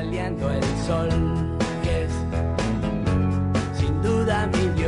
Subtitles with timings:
[0.00, 1.10] saliendo el sol,
[1.82, 2.12] que es
[3.78, 4.79] sin duda mi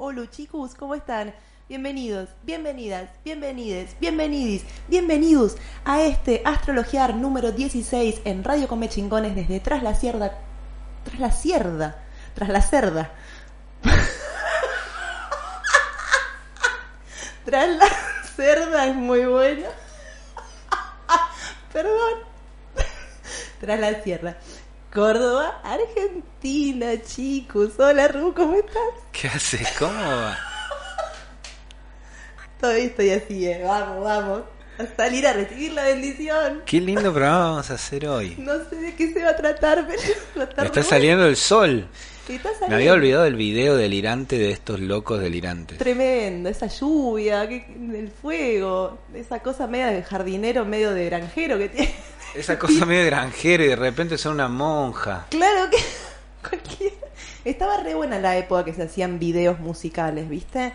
[0.00, 1.34] Olu, chicos, ¿cómo están?
[1.68, 9.58] Bienvenidos, bienvenidas, bienvenides, bienvenidis, bienvenidos a este Astrologiar número 16 en Radio Come Chingones desde
[9.58, 10.38] Tras la Sierra,
[11.02, 11.96] Tras la Sierra,
[12.36, 13.10] Tras la Cerda.
[17.44, 17.88] Tras la
[18.36, 19.66] Cerda es muy bueno.
[21.72, 22.20] Perdón.
[23.60, 24.36] Tras la sierra.
[24.98, 27.78] Córdoba, Argentina, chicos.
[27.78, 28.82] Hola, Ru, ¿cómo estás?
[29.12, 29.68] ¿Qué haces?
[29.78, 30.36] ¿Cómo va?
[32.60, 33.62] Todavía estoy así, eh.
[33.64, 34.42] Vamos, vamos.
[34.76, 36.62] A salir a recibir la bendición.
[36.66, 38.34] Qué lindo programa vamos a hacer hoy.
[38.38, 40.02] No sé de qué se va a tratar, pero
[40.36, 41.88] va a estar Está muy saliendo el sol.
[42.68, 45.78] Me había olvidado del video delirante de estos locos delirantes.
[45.78, 51.94] Tremendo, esa lluvia, el fuego, esa cosa media de jardinero, medio de granjero que tiene.
[52.34, 55.26] Esa cosa medio granjera y de repente son una monja.
[55.30, 55.78] Claro que
[56.48, 56.94] cualquiera.
[57.44, 60.72] Estaba re buena la época que se hacían videos musicales, ¿viste?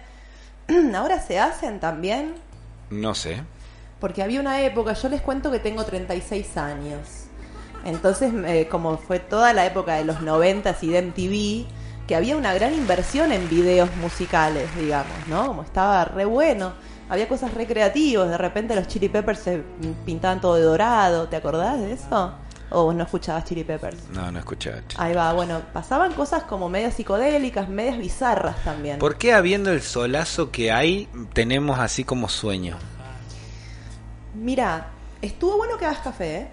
[0.96, 2.36] Ahora se hacen también,
[2.90, 3.42] No sé.
[4.00, 7.00] porque había una época, yo les cuento que tengo 36 años.
[7.86, 11.68] Entonces, eh, como fue toda la época de los 90 y de MTV,
[12.08, 15.48] que había una gran inversión en videos musicales, digamos, ¿no?
[15.48, 16.74] Como estaba re bueno.
[17.10, 19.64] Había cosas recreativas, de repente los Chili Peppers se
[20.06, 22.34] pintaban todo de dorado, ¿te acordás de eso?
[22.70, 24.10] ¿O vos no escuchabas Chili Peppers?
[24.14, 24.78] No, no escuchaba.
[24.98, 28.98] Ahí va, bueno, pasaban cosas como medias psicodélicas, medias bizarras también.
[28.98, 32.78] ¿Por qué habiendo el solazo que hay tenemos así como sueño?
[34.34, 34.88] Mira,
[35.22, 36.48] estuvo bueno que hagas café, ¿eh?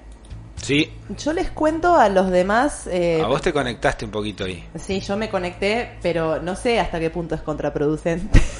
[0.56, 2.86] Sí, Yo les cuento a los demás...
[2.86, 4.62] eh, a vos te conectaste un poquito ahí.
[4.78, 8.42] Sí, yo me conecté, pero no sé hasta qué punto es contraproducente.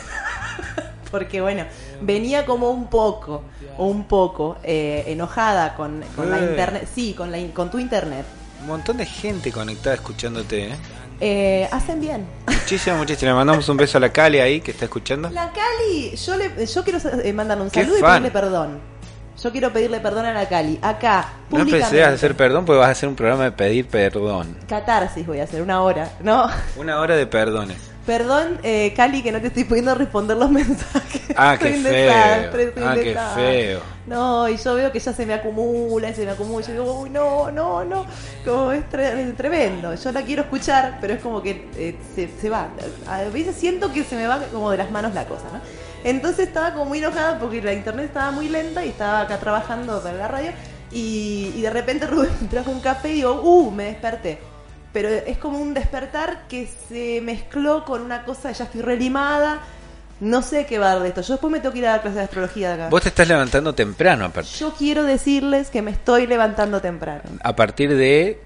[1.11, 1.65] Porque bueno,
[2.01, 3.43] venía como un poco,
[3.79, 6.45] un poco eh, enojada con, con la Eh.
[6.51, 6.89] internet.
[6.95, 8.25] Sí, con, la, in- con tu internet.
[8.61, 10.77] Un montón de gente conectada escuchándote, ¿eh?
[11.23, 12.27] Eh, hacen bien.
[12.47, 13.33] Muchísimas, muchísimas.
[13.33, 15.29] Le mandamos un beso a la Cali ahí que está escuchando.
[15.31, 18.79] La Cali, yo, le, yo quiero eh, mandarle un Qué saludo y pedirle perdón.
[19.43, 20.79] Yo quiero pedirle perdón a la Cali.
[20.83, 24.57] Acá, No empecé a hacer perdón porque vas a hacer un programa de pedir perdón.
[24.69, 26.13] Catarsis voy a hacer, una hora.
[26.21, 27.79] No, Una hora de perdones.
[28.07, 31.23] Perdón, eh, Cali, que no te estoy pudiendo responder los mensajes.
[31.37, 31.93] Ah, qué feo.
[31.93, 33.81] desastre, Ah, qué feo.
[34.07, 36.67] No, y yo veo que ya se me acumula, se me acumula.
[36.67, 38.07] Yo digo, uy, no, no, no.
[38.45, 39.95] Como es, tre- es tremendo.
[39.95, 42.69] Yo la quiero escuchar, pero es como que eh, se, se va.
[43.07, 45.61] A veces siento que se me va como de las manos la cosa, ¿no?
[46.03, 50.03] Entonces estaba como muy enojada porque la internet estaba muy lenta y estaba acá trabajando
[50.03, 50.51] para la radio.
[50.91, 54.39] Y, y de repente Rubén trajo un café y digo, uh, me desperté.
[54.93, 59.61] Pero es como un despertar que se mezcló con una cosa, ya estoy relimada,
[60.21, 61.23] No sé qué va a dar de esto.
[61.23, 62.89] Yo después me tengo que ir a dar clases de astrología de acá.
[62.91, 64.51] Vos te estás levantando temprano aparte.
[64.59, 67.23] Yo quiero decirles que me estoy levantando temprano.
[67.43, 68.39] A partir de...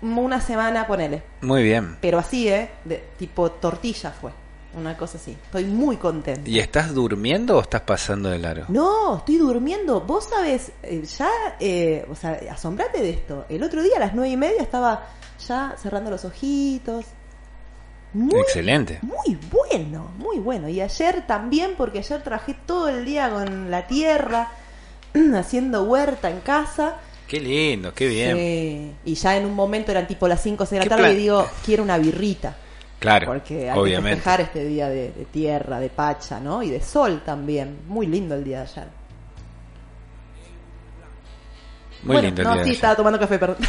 [0.00, 1.22] Una semana, ponele.
[1.42, 1.96] Muy bien.
[2.00, 2.70] Pero así, ¿eh?
[2.84, 4.32] De, tipo tortilla fue.
[4.74, 5.36] Una cosa así.
[5.44, 6.48] Estoy muy contenta.
[6.50, 8.64] ¿Y estás durmiendo o estás pasando de largo?
[8.68, 10.00] No, estoy durmiendo.
[10.00, 11.28] Vos sabés, eh, ya,
[11.60, 13.44] eh, o sea, asombrate de esto.
[13.48, 15.06] El otro día a las nueve y media estaba
[15.46, 17.04] ya cerrando los ojitos.
[18.14, 18.98] Muy, Excelente.
[19.02, 20.68] muy bueno, muy bueno.
[20.68, 24.48] Y ayer también, porque ayer trabajé todo el día con la tierra,
[25.34, 26.96] haciendo huerta en casa.
[27.26, 28.96] Qué lindo, qué bien.
[29.04, 31.08] Y ya en un momento eran tipo las 5 o 6 de ¿Qué la tarde
[31.08, 31.16] plan?
[31.16, 32.54] y digo, quiero una birrita.
[32.98, 34.16] Claro, Porque hay que obviamente.
[34.16, 36.62] festejar este día de, de tierra, de pacha, ¿no?
[36.62, 37.80] Y de sol también.
[37.88, 38.88] Muy lindo el día de ayer.
[42.02, 42.74] Muy bueno, lindo el no, día de sí, ayer.
[42.76, 43.56] estaba tomando café, perdón.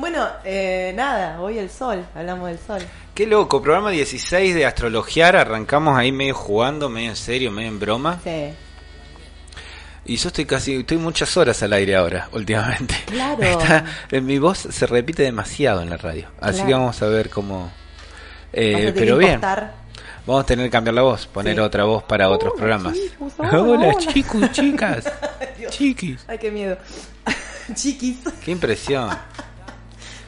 [0.00, 2.80] bueno, eh, nada, hoy el sol, hablamos del sol.
[3.14, 7.78] Qué loco, programa 16 de Astrologiar, arrancamos ahí medio jugando, medio en serio, medio en
[7.80, 8.18] broma.
[8.24, 8.52] Sí.
[10.06, 12.94] Y yo estoy casi, estoy muchas horas al aire ahora, últimamente.
[13.06, 13.42] Claro.
[13.42, 13.84] Está-
[14.22, 16.28] mi voz se repite demasiado en la radio.
[16.40, 16.66] Así Claro.
[16.68, 17.70] que vamos a ver cómo...
[18.52, 19.40] eh, Vas a pero bien,
[20.26, 21.60] vamos a tener que cambiar la voz, poner Sí.
[21.60, 22.94] otra voz para otros programas.
[22.94, 25.12] chicos, hola, chicos, chicas,
[25.68, 26.24] chiquis.
[26.26, 26.76] Ay, qué miedo.
[27.74, 28.16] Chiquis.
[28.44, 29.10] Qué impresión.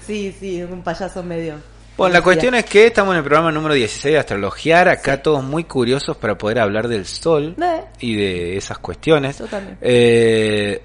[0.07, 1.57] Sí, sí, un payaso medio.
[1.97, 5.45] Bueno, la cuestión es que estamos en el programa número 16 de Astrologiar, acá todos
[5.45, 9.39] muy curiosos para poder hablar del sol Eh, y de esas cuestiones.
[9.39, 9.77] Yo también.
[9.81, 10.83] Eh,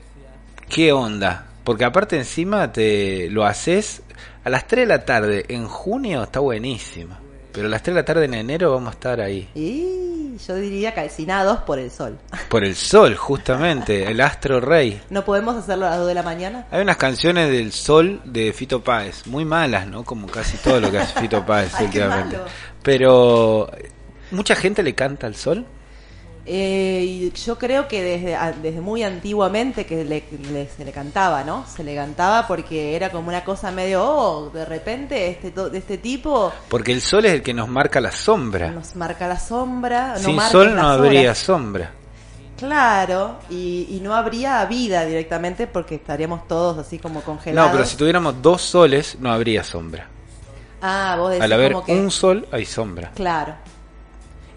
[0.69, 1.45] ¿Qué onda?
[1.63, 4.01] Porque aparte encima te lo haces
[4.43, 7.17] a las 3 de la tarde en junio, está buenísimo.
[7.51, 9.49] Pero a las 3 de la tarde en enero vamos a estar ahí.
[9.55, 12.17] Y yo diría calcinados por el sol.
[12.49, 15.01] Por el sol, justamente, el astro rey.
[15.09, 16.67] ¿No podemos hacerlo a las 2 de la mañana?
[16.71, 20.03] Hay unas canciones del sol de Fito Páez, muy malas, ¿no?
[20.03, 22.37] Como casi todo lo que hace Fito Páez últimamente.
[22.83, 23.69] Pero
[24.31, 25.65] mucha gente le canta al sol.
[26.49, 30.91] Eh, y yo creo que desde, a- desde muy antiguamente que le, le- se le
[30.93, 31.65] cantaba, ¿no?
[31.67, 35.97] Se le cantaba porque era como una cosa medio, oh, de repente este, de este
[35.97, 38.71] tipo Porque el sol es el que nos marca la sombra.
[38.71, 40.17] nos marca la sombra.
[40.17, 41.37] Sin sol no habría horas.
[41.37, 41.91] sombra.
[42.57, 47.69] Claro, y, y no habría vida directamente porque estaríamos todos así como congelados.
[47.71, 50.07] No, pero si tuviéramos dos soles no habría sombra.
[50.81, 51.91] Ah, vos decís Al haber como que...
[51.93, 53.11] un sol hay sombra.
[53.13, 53.53] Claro.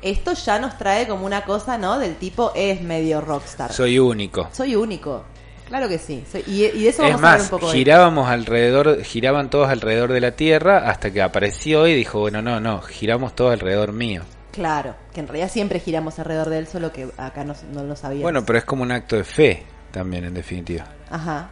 [0.02, 1.98] Esto ya nos trae como una cosa, ¿no?
[1.98, 3.72] Del tipo es medio rockstar.
[3.72, 4.48] Soy único.
[4.52, 5.24] Soy único.
[5.68, 6.24] Claro que sí.
[6.30, 7.72] Soy- y, y de eso vamos Es a hablar un más, poco hoy.
[7.72, 12.58] girábamos alrededor, giraban todos alrededor de la Tierra hasta que apareció y dijo, bueno, no,
[12.60, 14.22] no, giramos todos alrededor mío.
[14.52, 17.94] Claro, que en realidad siempre giramos alrededor de él, solo que acá no, no lo
[17.94, 18.24] sabíamos.
[18.24, 19.62] Bueno, pero es como un acto de fe
[19.92, 20.86] también, en definitiva.
[21.08, 21.50] Ajá.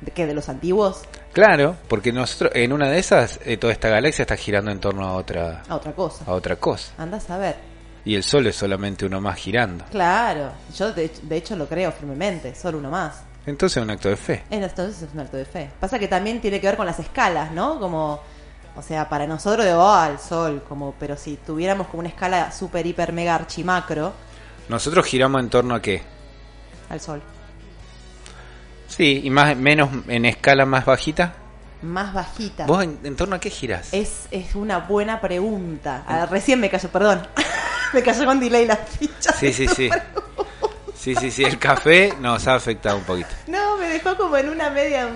[0.00, 0.26] ¿De qué?
[0.26, 1.02] ¿De los antiguos?
[1.32, 5.06] Claro, porque nosotros, en una de esas, eh, toda esta galaxia está girando en torno
[5.06, 6.24] a otra, A otra cosa.
[6.26, 6.92] a otra cosa.
[6.98, 7.54] Anda a saber.
[8.04, 9.84] Y el Sol es solamente uno más girando.
[9.90, 10.50] Claro.
[10.76, 12.54] Yo de, de hecho lo creo firmemente.
[12.54, 13.22] Solo uno más.
[13.46, 14.44] Entonces es un acto de fe.
[14.50, 15.70] En- Entonces es un acto de fe.
[15.80, 17.78] Pasa que también tiene que ver con las escalas, ¿no?
[17.78, 18.20] Como,
[18.76, 22.50] o sea, para nosotros de, oh, al sol, como, pero si tuviéramos como una escala
[22.52, 24.12] super, hiper, mega, archimacro,
[24.68, 26.02] Nosotros giramos en torno a qué?
[26.88, 27.22] al sol.
[28.88, 31.34] Sí, y más menos en escala más bajita.
[31.82, 32.66] Más bajita.
[32.66, 33.92] ¿Vos en, en torno a qué girás?
[33.94, 36.04] Es, es una buena pregunta.
[36.06, 37.26] Ah, recién me cayó, perdón.
[37.92, 39.36] me cayó con delay las fichas.
[39.38, 39.90] Sí, sí, sí.
[40.94, 43.28] Sí, sí, sí, el café nos ha afectado un poquito.
[43.48, 45.08] No, me dejó como en una media,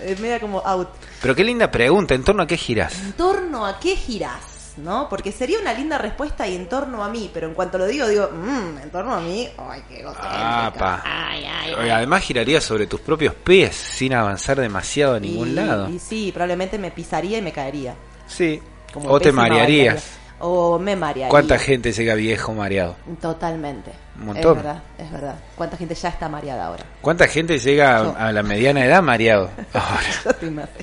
[0.00, 0.88] eh, media como out.
[1.20, 2.94] Pero qué linda pregunta, ¿en torno a qué girás?
[3.00, 4.74] ¿En torno a qué girás?
[4.76, 5.08] ¿No?
[5.08, 8.06] Porque sería una linda respuesta y en torno a mí, pero en cuanto lo digo,
[8.08, 10.04] digo, mmm, en torno a mí, ay, qué.
[10.20, 11.90] Ay, ay, Oye, ay.
[11.90, 15.88] Además girarías sobre tus propios pies sin avanzar demasiado a ningún Y- lado.
[15.90, 17.94] Y sí, probablemente me pisaría y me caería.
[18.26, 18.60] Sí.
[18.92, 20.04] Como O te marearías.
[20.40, 21.28] O me marearía.
[21.28, 22.96] ¿Cuánta gente llega viejo mareado?
[23.20, 23.92] Totalmente.
[24.18, 24.58] Un montón.
[24.58, 25.34] Es verdad, es verdad.
[25.56, 26.84] ¿Cuánta gente ya está mareada ahora?
[27.00, 28.14] ¿Cuánta gente llega Yo.
[28.18, 29.50] a, la mediana edad mareado?
[29.72, 30.02] Ahora.
[30.24, 30.78] Yo estoy mareada.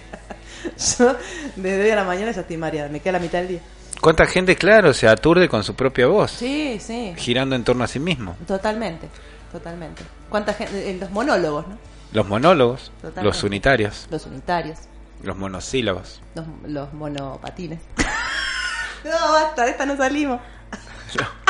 [0.78, 1.16] Yo
[1.56, 2.90] desde hoy a la mañana ya estoy mareada.
[2.90, 3.60] Me queda la mitad del día.
[4.00, 6.32] ¿Cuánta gente, claro, se aturde con su propia voz?
[6.32, 7.14] Sí, sí.
[7.18, 8.36] Girando en torno a sí mismo.
[8.48, 9.08] Totalmente.
[9.52, 10.02] Totalmente.
[10.30, 10.90] ¿Cuánta gente?
[10.90, 11.78] en Los monólogos, ¿no?
[12.14, 13.24] Los monólogos, Totalmente.
[13.24, 14.80] los unitarios, Los unitarios.
[15.24, 16.22] los monosílabos.
[16.36, 17.80] Los, los monopatines.
[19.04, 20.40] no, basta, de esta no salimos.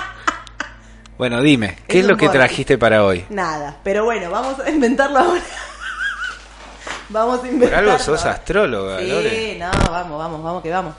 [1.17, 3.25] Bueno, dime, ¿qué Es es lo que trajiste para hoy?
[3.29, 5.41] Nada, pero bueno, vamos a inventarlo ahora.
[7.09, 7.91] vamos a Por inventarlo.
[7.91, 9.29] algo sos astróloga, Lore.
[9.29, 10.95] Sí, no, vamos, vamos, vamos que vamos.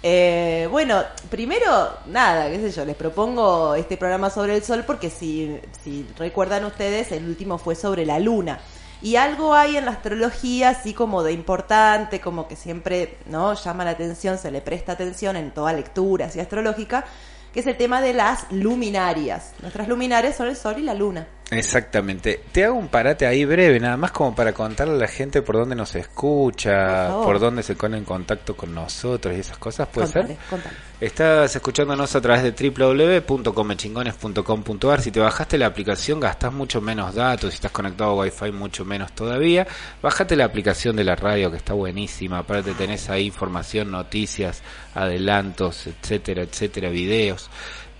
[0.00, 5.10] Eh, bueno, primero, nada, qué sé yo, les propongo este programa sobre el sol porque
[5.10, 8.60] si, si recuerdan ustedes, el último fue sobre la luna.
[9.04, 13.84] Y algo hay en la astrología así como de importante, como que siempre no llama
[13.84, 17.04] la atención, se le presta atención en toda lectura así astrológica,
[17.52, 19.52] que es el tema de las luminarias.
[19.60, 21.26] Nuestras luminarias son el sol y la luna.
[21.50, 22.40] Exactamente.
[22.52, 25.56] Te hago un parate ahí breve, nada más como para contarle a la gente por
[25.56, 30.06] dónde nos escucha, Por dónde se pone en contacto con nosotros y esas cosas, ¿puede
[30.06, 30.36] contale, ser?
[30.48, 30.74] contale.
[31.00, 35.02] Estás escuchándonos a través de www.comechingones.com.ar.
[35.02, 37.50] Si te bajaste la aplicación, gastás mucho menos datos.
[37.50, 39.66] Si estás conectado a Wi-Fi, mucho menos todavía.
[40.00, 42.38] Bájate la aplicación de la radio, que está buenísima.
[42.38, 44.62] Aparte, tenés ahí información, noticias,
[44.94, 47.50] adelantos, etcétera, etcétera, videos.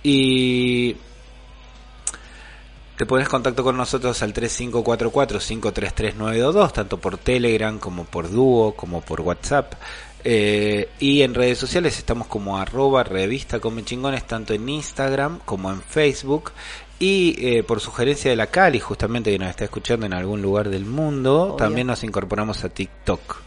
[0.01, 0.95] Y
[2.97, 9.21] te pones contacto con nosotros al 3544-533922, tanto por Telegram como por Duo, como por
[9.21, 9.73] WhatsApp.
[10.23, 15.69] Eh, y en redes sociales estamos como arroba revista Come Chingones, tanto en Instagram como
[15.71, 16.51] en Facebook.
[16.97, 20.69] Y eh, por sugerencia de la Cali, justamente que nos está escuchando en algún lugar
[20.69, 21.55] del mundo, Obvio.
[21.57, 23.44] también nos incorporamos a TikTok.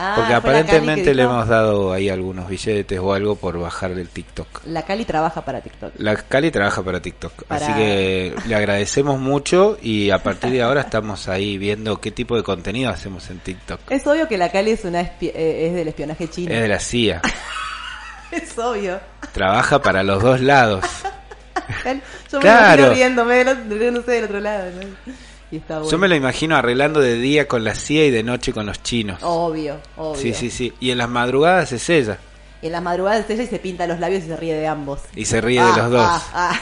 [0.00, 4.46] Ah, Porque aparentemente le hemos dado ahí algunos billetes o algo por bajar del TikTok.
[4.66, 5.94] La Cali trabaja para TikTok.
[5.98, 10.62] La Cali trabaja para TikTok, Para- así que le agradecemos mucho y a partir de
[10.62, 13.80] ahora estamos ahí viendo qué tipo de contenido hacemos en TikTok.
[13.90, 16.54] Es obvio que la Cali es, una espi- eh, es del espionaje chino.
[16.54, 17.20] Es de la CIA,
[18.30, 19.00] Es obvio.
[19.32, 20.84] trabaja para los dos lados.
[22.30, 22.82] Yo me Claro.
[22.92, 23.44] imagino riéndome,
[23.90, 24.70] no sé, del otro lado.
[24.70, 25.12] ¿no?
[25.50, 25.90] Y está bueno.
[25.90, 28.82] Yo me lo imagino arreglando de día con la CIA y de noche con los
[28.82, 29.18] chinos.
[29.22, 30.20] Obvio, obvio.
[30.20, 30.72] Sí, sí, sí.
[30.80, 32.18] Y en las madrugadas es ella
[32.60, 35.00] Y en las madrugadas ella y se pinta los labios y se ríe de ambos.
[35.14, 36.02] y se ríe Ah, de los dos.
[36.06, 36.60] ah, ah.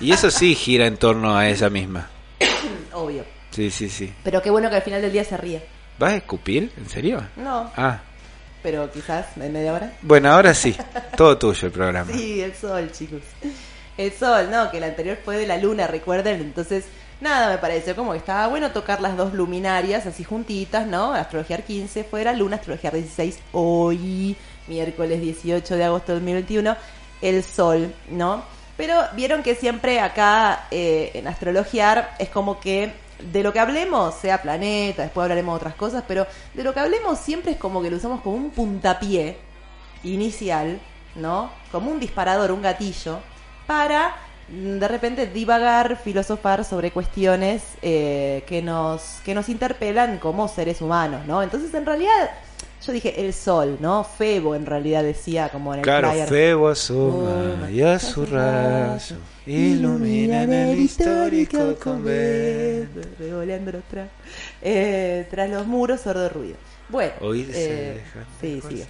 [0.00, 2.08] Y eso sí gira en torno a ella misma.
[2.92, 3.24] Obvio.
[3.50, 4.12] Sí, sí, sí.
[4.22, 5.64] Pero qué bueno que al final del día se ríe.
[5.98, 6.70] ¿Vas a escupir?
[6.76, 7.20] ¿En serio?
[7.36, 8.00] No, Ah,
[8.62, 9.92] pero quizás en media hora.
[10.02, 10.76] bueno, ahora sí.
[11.16, 12.12] Todo tuyo el programa.
[12.12, 13.22] Sí, el sol, chicos.
[13.96, 16.40] El sol, no, que el anterior fue de la luna, recuerden.
[16.40, 16.84] Entonces,
[17.20, 21.12] nada, me pareció como que estaba bueno tocar las dos luminarias así juntitas, ¿no?
[21.12, 26.76] Astrologiar 15 fuera, luna, astrologiar 16 hoy, miércoles 18 de agosto del 2021,
[27.22, 28.42] el sol, ¿no?
[28.76, 34.14] Pero vieron que siempre acá eh, en astrologiar es como que de lo que hablemos,
[34.14, 37.82] sea planeta, después hablaremos de otras cosas, pero de lo que hablemos siempre es como
[37.82, 39.36] que lo usamos como un puntapié
[40.04, 40.78] inicial,
[41.16, 41.50] ¿no?
[41.72, 43.18] Como un disparador, un gatillo,
[43.66, 44.14] para
[44.48, 51.26] de repente divagar, filosofar sobre cuestiones eh, que nos que nos interpelan como seres humanos,
[51.26, 51.42] ¿no?
[51.42, 52.30] Entonces, en realidad,
[52.86, 54.04] yo dije el sol, ¿no?
[54.04, 56.08] Febo, en realidad decía como en el Claro.
[56.26, 63.00] Febo asoma y a su rayo iluminan el histórico convento.
[63.18, 64.08] Revoleando los tra-
[64.62, 66.56] eh, tras los muros, sordo ruido.
[66.88, 68.02] Bueno, Oír se eh,
[68.40, 68.82] sí, sí.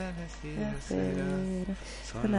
[2.13, 2.31] Son.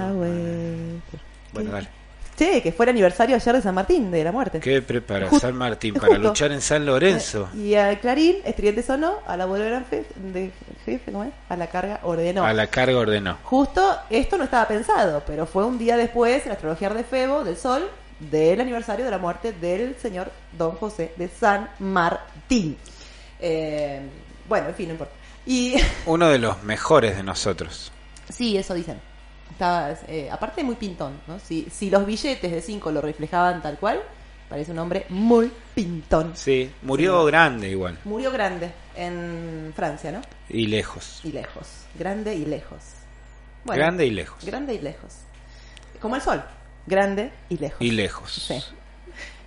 [1.52, 1.99] Bueno, dale.
[2.40, 4.62] Che, que fue el aniversario ayer de San Martín, de la muerte.
[4.62, 6.30] ¿Qué prepara San Martín para justo.
[6.30, 7.50] luchar en San Lorenzo?
[7.54, 9.46] Y a Clarín, estridente sonó, a la
[9.90, 10.50] jefe, de
[10.86, 11.32] jefe, ¿cómo es?
[11.50, 12.46] A la carga ordenó.
[12.46, 13.38] A la carga ordenó.
[13.44, 17.44] Justo esto no estaba pensado, pero fue un día después, en la astrología de Febo,
[17.44, 17.90] del Sol,
[18.22, 22.78] del aniversario de la muerte del señor Don José de San Martín.
[23.42, 24.00] Eh,
[24.48, 25.14] bueno, en fin, no importa.
[25.46, 27.92] Y Uno de los mejores de nosotros.
[28.30, 29.02] sí, eso dicen.
[29.52, 31.40] Estaba, eh, aparte muy pintón, ¿no?
[31.40, 34.02] Si, si los billetes de 5 lo reflejaban tal cual,
[34.48, 36.32] parece un hombre muy pintón.
[36.36, 37.28] Sí, murió Sí.
[37.28, 37.98] grande igual.
[38.06, 40.22] Murió grande en Francia, ¿no?
[40.50, 41.22] Y lejos.
[41.24, 41.68] Y lejos.
[41.98, 42.80] Grande y lejos.
[43.66, 44.46] Grande y lejos.
[44.46, 45.14] Grande y lejos.
[46.02, 46.42] Como el sol.
[46.88, 47.82] Grande y lejos.
[47.82, 48.32] Y lejos.
[48.34, 48.64] Sí.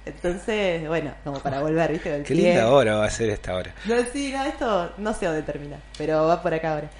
[0.05, 2.15] Entonces, bueno, como para volver, ¿viste?
[2.15, 2.49] El Qué pie.
[2.51, 3.73] linda hora va a ser esta hora.
[3.85, 6.91] No, sí, no, esto no sé dónde termina, pero va por acá ahora.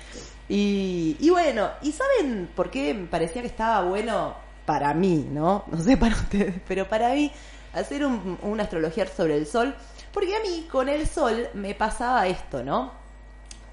[0.55, 4.35] Y, y bueno, ¿y saben por qué me parecía que estaba bueno
[4.67, 5.65] para mí, no?
[5.67, 7.33] No sé para ustedes, pero para mí
[7.73, 9.75] hacer un, un astrología sobre el sol,
[10.13, 12.93] porque a mí con el sol me pasaba esto, ¿no?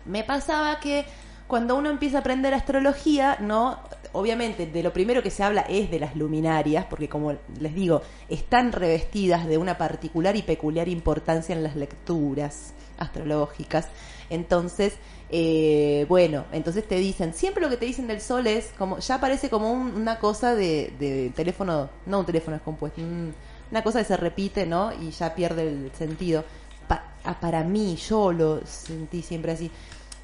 [0.05, 1.03] Me pasaba que
[1.47, 3.79] cuando uno empieza a aprender astrología, ¿no?
[4.13, 8.03] Obviamente, de lo primero que se habla es de las luminarias, porque como les digo,
[8.29, 13.89] están revestidas de una particular y peculiar importancia en las lecturas astrológicas.
[14.29, 14.93] Entonces,
[15.31, 19.19] eh, bueno, entonces te dicen, siempre lo que te dicen del sol es como, ya
[19.19, 23.33] parece como un- una cosa de, de teléfono, no un teléfono descompuesto, un-
[23.71, 24.91] una cosa que se repite, ¿no?
[24.99, 26.43] Y ya pierde el sentido.
[26.87, 29.69] Pa- ah, para mí, yo lo sentí siempre así.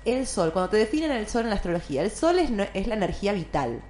[0.03, 2.95] El sol, cuando te definen el sol en la astrología, el sol es, es la
[2.95, 3.81] energía vital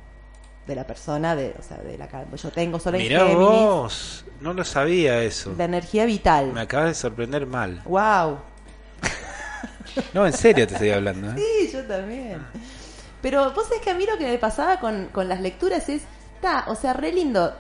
[0.68, 4.26] de la persona, de, o sea, de la yo tengo sol en Mirá Géminis, vos,
[4.42, 5.54] no lo sabía eso.
[5.58, 6.52] la energía vital.
[6.54, 7.82] Me acabas de sorprender mal.
[7.86, 8.40] Wow.
[10.14, 11.32] No, en serio te estoy hablando.
[11.32, 11.36] ¿eh?
[11.38, 12.46] Sí, yo también.
[13.22, 16.04] Pero vos sabés que a mí lo que me pasaba con, con las lecturas es,
[16.36, 17.54] está, o sea, re lindo.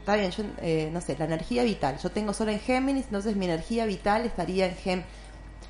[0.00, 1.98] Está bien, yo, eh, no sé, la energía vital.
[1.98, 5.06] Yo tengo sol en Géminis, entonces mi energía vital estaría en Géminis.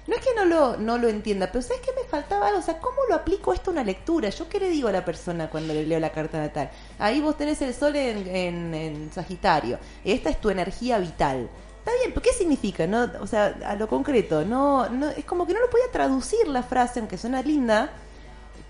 [0.07, 2.59] no es que no lo, no lo entienda, pero ¿sabes qué me faltaba algo?
[2.59, 4.29] O sea, ¿cómo lo aplico esto a una lectura?
[4.29, 6.71] ¿Yo qué le digo a la persona cuando le leo la carta natal?
[6.99, 9.79] Ahí vos tenés el sol en, en, en Sagitario.
[10.05, 11.49] Esta es tu energía vital.
[11.85, 12.87] Está bien, pero ¿qué significa?
[12.87, 16.49] No, o sea, a lo concreto, no, no, es como que no lo podía traducir
[16.49, 17.91] la frase, aunque suena linda.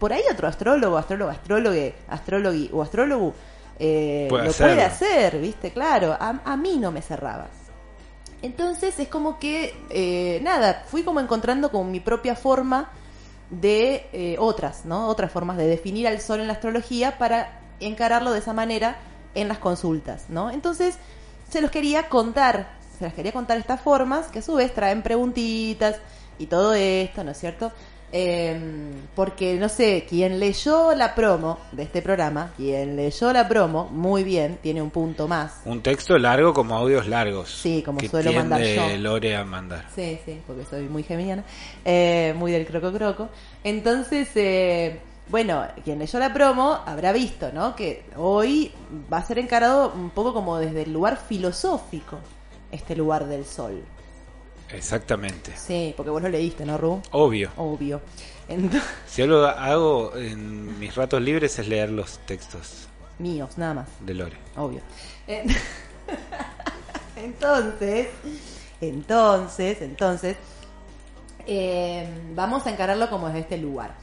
[0.01, 3.35] Por ahí otro astrólogo, astrólogo, astrólogo, astrólogo o astrólogo
[3.79, 5.71] eh, Puede lo puede hacer, ¿viste?
[5.71, 7.47] Claro, a, a mí no me cerraba.
[8.43, 12.91] Entonces es como que, eh, nada, fui como encontrando como mi propia forma
[13.49, 15.07] de eh, otras, ¿no?
[15.09, 18.97] Otras formas de definir al sol en la astrología para encararlo de esa manera
[19.35, 20.51] en las consultas, ¿no?
[20.51, 20.99] Entonces
[21.49, 22.69] se los quería contar,
[23.05, 25.97] se las quería contar estas formas que a su vez traen preguntitas
[26.39, 27.71] y todo esto, ¿no es cierto?
[28.11, 28.59] Eh,
[29.15, 34.25] porque no sé, quien leyó la promo de este programa, quien leyó la promo, muy
[34.25, 35.61] bien, tiene un punto más.
[35.67, 37.51] Un texto largo como audios largos.
[37.51, 38.97] Sí, como que suelo mandar yo.
[38.97, 39.85] Lore a mandar.
[39.95, 41.45] Sí, sí, porque soy muy geminiana,
[41.85, 43.29] eh, muy del croco croco.
[43.65, 47.77] Entonces, eh, bueno, quien leyó la promo habrá visto, ¿no?
[47.77, 48.73] Que hoy
[49.13, 52.19] va a ser encarado un poco como desde el lugar filosófico,
[52.75, 53.83] este lugar del sol.
[54.71, 55.53] Exactamente.
[55.57, 57.01] Sí, porque vos lo leíste, ¿no, Ru?
[57.13, 57.51] Obvio.
[57.57, 58.01] Obvio.
[58.49, 62.89] Entonces, Si algo hago en mis ratos libres es leer los textos
[63.19, 63.89] míos, nada más.
[64.01, 64.37] de Lore.
[64.57, 64.81] obvio.
[67.17, 68.09] Entonces,
[68.81, 70.37] entonces, entonces,
[71.47, 73.95] eh, vamos a encararlo como desde este lugar.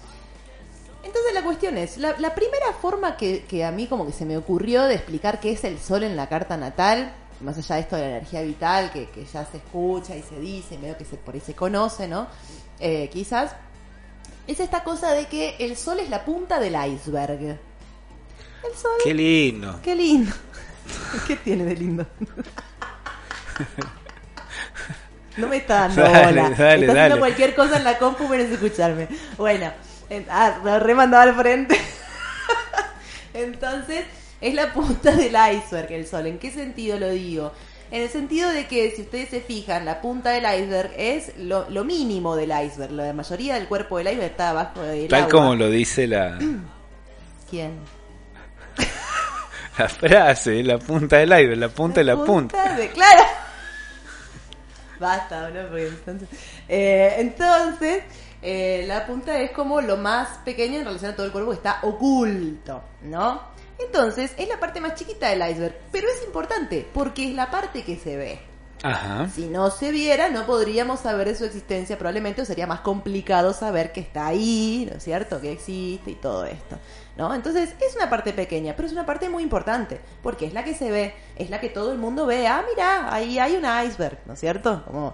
[1.03, 4.25] Entonces la cuestión es, la, la primera forma que, que a mí como que se
[4.25, 7.81] me ocurrió de explicar qué es el sol en la carta natal, más allá de
[7.81, 11.05] esto de la energía vital, que, que ya se escucha y se dice, medio que
[11.05, 12.27] se, por ahí se conoce, ¿no?
[12.79, 13.51] Eh, quizás,
[14.47, 17.39] es esta cosa de que el sol es la punta del iceberg.
[17.41, 17.57] El
[18.75, 19.79] sol Qué lindo.
[19.83, 20.31] Qué lindo.
[21.27, 22.05] ¿Qué tiene de lindo?
[25.37, 26.41] No me está dando Dale, bola.
[26.41, 27.19] dale, está haciendo dale.
[27.19, 29.07] cualquier cosa en la compu menos escucharme.
[29.37, 29.71] Bueno,
[30.09, 31.79] en- ah, lo remandaba al frente.
[33.33, 34.05] Entonces,
[34.41, 36.27] es la punta del iceberg el sol.
[36.27, 37.51] ¿En qué sentido lo digo?
[37.91, 41.69] En el sentido de que, si ustedes se fijan, la punta del iceberg es lo,
[41.69, 42.91] lo mínimo del iceberg.
[42.93, 45.31] La mayoría del cuerpo del iceberg está abajo del Tal agua.
[45.31, 46.39] como lo dice la,
[47.49, 47.79] ¿Quién?
[49.77, 52.75] la frase, la punta del aire, la punta de la punta.
[52.77, 53.23] de- claro.
[54.99, 55.67] Basta, ¿no?
[55.67, 56.29] Porque entonces,
[56.69, 58.03] eh, entonces
[58.41, 61.57] eh, la punta es como lo más pequeño en relación a todo el cuerpo que
[61.57, 63.50] está oculto, ¿no?
[63.85, 67.83] Entonces, es la parte más chiquita del iceberg, pero es importante porque es la parte
[67.83, 68.39] que se ve.
[68.83, 69.29] Ajá.
[69.29, 73.53] Si no se viera, no podríamos saber de su existencia probablemente, o sería más complicado
[73.53, 75.39] saber que está ahí, ¿no es cierto?
[75.39, 76.77] Que existe y todo esto,
[77.15, 77.33] ¿no?
[77.33, 80.73] Entonces, es una parte pequeña, pero es una parte muy importante, porque es la que
[80.73, 82.47] se ve, es la que todo el mundo ve.
[82.47, 84.83] Ah, mira, ahí hay un iceberg, ¿no es cierto?
[84.85, 85.13] Como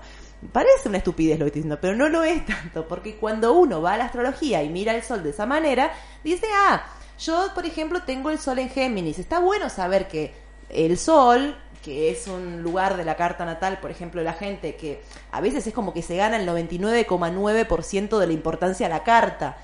[0.54, 3.82] parece una estupidez lo que estoy diciendo, pero no lo es tanto, porque cuando uno
[3.82, 5.92] va a la astrología y mira el sol de esa manera,
[6.24, 6.86] dice, ah,
[7.20, 9.20] yo, por ejemplo, tengo el sol en Géminis.
[9.20, 10.34] Está bueno saber que
[10.70, 11.56] el sol
[11.88, 15.02] que es un lugar de la carta natal, por ejemplo, de la gente que
[15.32, 19.56] a veces es como que se gana el 99,9% de la importancia a la carta.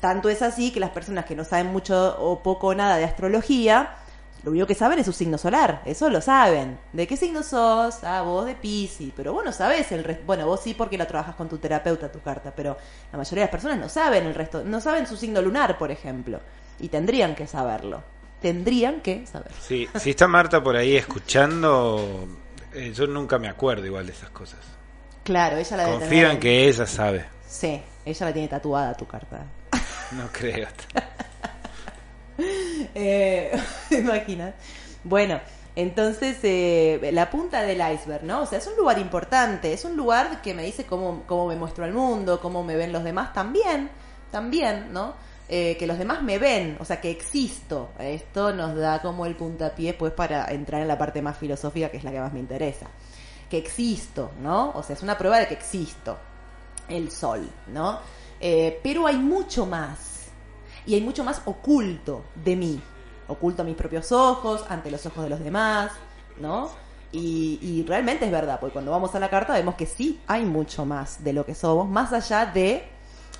[0.00, 3.04] Tanto es así que las personas que no saben mucho o poco o nada de
[3.04, 3.96] astrología,
[4.42, 6.78] lo único que saben es su signo solar, eso lo saben.
[6.92, 8.04] ¿De qué signo sos?
[8.04, 10.24] Ah, vos de Piscis, pero vos no sabés el resto.
[10.26, 12.76] Bueno, vos sí porque la trabajas con tu terapeuta, tu carta, pero
[13.12, 15.90] la mayoría de las personas no saben el resto, no saben su signo lunar, por
[15.90, 16.40] ejemplo,
[16.80, 18.02] y tendrían que saberlo.
[18.40, 19.56] Tendrían que saberlo.
[19.60, 22.26] Sí, si está Marta por ahí escuchando,
[22.74, 24.60] eh, yo nunca me acuerdo igual de esas cosas.
[25.22, 27.24] Claro, ella la debe Confío tener en que ella sabe.
[27.46, 29.44] Sí, ella la tiene tatuada tu carta.
[30.12, 30.68] No creo.
[32.94, 33.52] Eh,
[33.90, 34.54] Imagina.
[35.04, 35.40] Bueno,
[35.76, 38.42] entonces eh, la punta del iceberg, ¿no?
[38.42, 41.56] O sea, es un lugar importante, es un lugar que me dice cómo, cómo me
[41.56, 43.90] muestro al mundo, cómo me ven los demás también,
[44.30, 45.14] también, ¿no?
[45.48, 47.90] Eh, que los demás me ven, o sea, que existo.
[47.98, 51.98] Esto nos da como el puntapié pues para entrar en la parte más filosófica, que
[51.98, 52.86] es la que más me interesa.
[53.50, 54.70] Que existo, ¿no?
[54.74, 56.16] O sea, es una prueba de que existo.
[56.88, 57.98] El sol, ¿no?
[58.40, 60.30] Eh, pero hay mucho más
[60.86, 62.80] y hay mucho más oculto de mí,
[63.28, 65.92] oculto a mis propios ojos, ante los ojos de los demás,
[66.40, 66.70] ¿no?
[67.12, 70.44] Y, y realmente es verdad, porque cuando vamos a la carta vemos que sí hay
[70.44, 72.91] mucho más de lo que somos, más allá de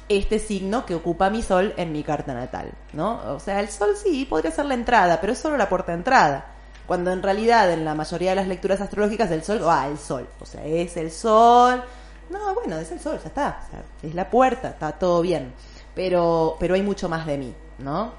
[0.08, 3.20] este signo que ocupa mi sol en mi carta natal, ¿no?
[3.34, 5.98] O sea, el sol sí podría ser la entrada, pero es solo la puerta de
[5.98, 6.46] entrada.
[6.86, 10.28] Cuando en realidad en la mayoría de las lecturas astrológicas el sol, ah, el sol,
[10.40, 11.82] o sea, es el sol.
[12.28, 13.62] No, bueno, es el sol, ya está.
[13.66, 15.52] O sea, es la puerta, está todo bien.
[15.94, 18.12] Pero, pero hay mucho más de mí, ¿no?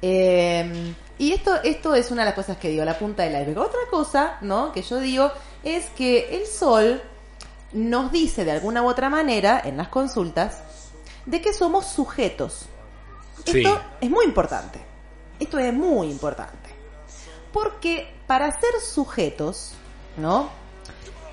[0.00, 3.58] Eh, y esto, esto es una de las cosas que digo, la punta del iceberg.
[3.58, 4.72] Otra cosa, ¿no?
[4.72, 5.30] Que yo digo
[5.62, 7.00] es que el sol
[7.74, 10.60] nos dice de alguna u otra manera en las consultas
[11.26, 12.66] de que somos sujetos.
[13.44, 13.58] Sí.
[13.58, 14.80] Esto es muy importante.
[15.38, 16.70] Esto es muy importante.
[17.52, 19.72] Porque para ser sujetos,
[20.16, 20.48] ¿no?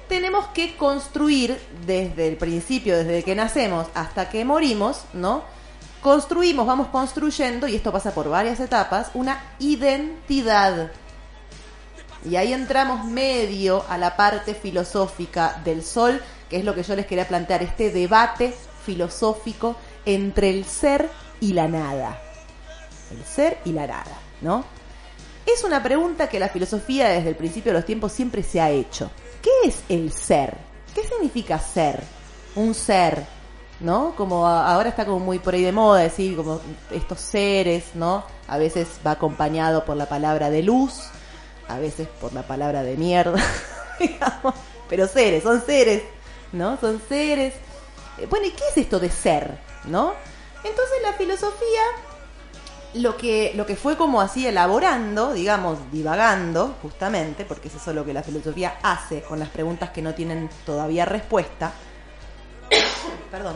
[0.08, 5.44] Tenemos que construir desde el principio, desde que nacemos hasta que morimos, ¿no?
[6.02, 10.92] Construimos, vamos construyendo, y esto pasa por varias etapas, una identidad.
[12.30, 16.96] Y ahí entramos medio a la parte filosófica del sol, que es lo que yo
[16.96, 18.54] les quería plantear, este debate
[18.86, 22.20] filosófico entre el ser y la nada.
[23.12, 24.64] El ser y la nada, ¿no?
[25.46, 28.70] Es una pregunta que la filosofía desde el principio de los tiempos siempre se ha
[28.70, 29.10] hecho.
[29.42, 30.56] ¿Qué es el ser?
[30.94, 32.04] ¿Qué significa ser?
[32.56, 33.26] Un ser,
[33.80, 34.14] ¿no?
[34.16, 38.24] Como ahora está como muy por ahí de moda decir como estos seres, ¿no?
[38.48, 41.10] A veces va acompañado por la palabra de luz,
[41.68, 43.42] a veces por la palabra de mierda,
[44.00, 44.56] digamos.
[44.90, 46.04] Pero seres, son seres,
[46.52, 46.78] ¿no?
[46.80, 47.54] Son seres.
[48.18, 50.14] Eh, Bueno, ¿y qué es esto de ser, no?
[50.64, 51.82] Entonces la filosofía
[52.94, 58.06] lo que, lo que fue como así elaborando, digamos, divagando, justamente, porque es eso lo
[58.06, 61.72] que la filosofía hace con las preguntas que no tienen todavía respuesta.
[63.32, 63.56] Perdón.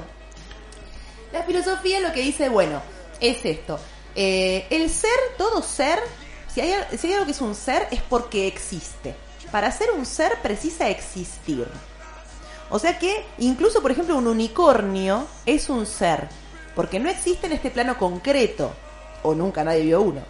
[1.34, 2.82] La filosofía lo que dice, bueno,
[3.20, 3.78] es esto.
[4.16, 6.00] Eh, el ser, todo ser,
[6.56, 6.72] si hay,
[7.14, 9.14] algo que es un ser, es porque existe.
[9.52, 11.68] Para ser un ser precisa existir.
[12.70, 16.30] O sea que incluso, por ejemplo, un unicornio es un ser,
[16.74, 18.72] porque no existe en este plano concreto,
[19.22, 20.22] o nunca nadie vio uno.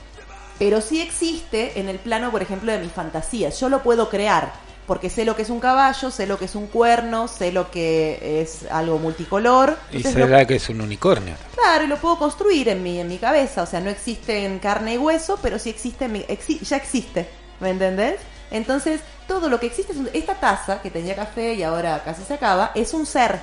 [0.58, 3.60] Pero sí existe en el plano, por ejemplo, de mis fantasías.
[3.60, 4.52] Yo lo puedo crear,
[4.88, 7.72] porque sé lo que es un caballo, sé lo que es un cuerno, sé lo
[7.72, 9.78] que es algo multicolor.
[9.92, 11.36] Y Entonces lo- que es un unicornio.
[11.56, 13.64] Claro, y lo puedo construir en mi, en mi cabeza.
[13.64, 16.78] O sea, no existe en carne y hueso, pero sí existe en mi, exi- ya
[16.78, 17.28] existe.
[17.60, 18.20] ¿Me entendés?
[18.52, 22.24] Entonces, todo lo que existe es un- esta taza que tenía café y ahora casi
[22.24, 23.40] se acaba, es un ser.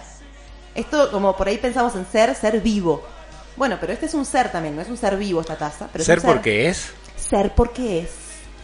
[0.74, 3.02] Esto, como por ahí pensamos en ser, ser vivo.
[3.56, 5.88] Bueno, pero este es un ser también, no es un ser vivo esta taza.
[5.92, 6.90] Pero es Ser un ser porque es.
[7.16, 8.10] Ser porque es,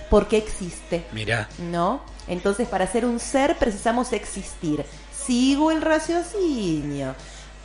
[0.08, 1.04] porque existe.
[1.12, 1.48] Mirá.
[1.58, 2.00] ¿no?
[2.28, 4.84] Entonces, para ser un ser precisamos existir.
[5.26, 7.14] Sigo el raciocinio.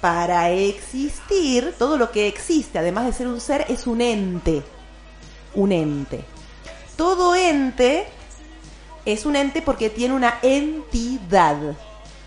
[0.02, 4.63] Para existir, todo lo que existe, además de ser un ser, es un ente.
[5.56, 6.26] Un ente.
[6.97, 8.06] Todo ente
[9.06, 11.58] es un ente porque tiene una entidad.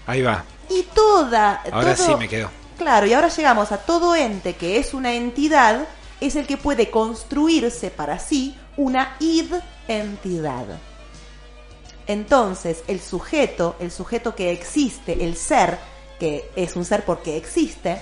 [0.06, 0.44] Ahí va.
[0.70, 1.62] Y toda...
[1.70, 2.50] Ahora todo- sí me quedó.
[2.78, 5.86] Claro, y ahora llegamos a todo ente que es una entidad,
[6.20, 10.64] es el que puede construirse para sí una id-entidad.
[12.06, 15.78] Entonces, el sujeto, el sujeto que existe, el ser,
[16.20, 18.00] que es un ser porque existe,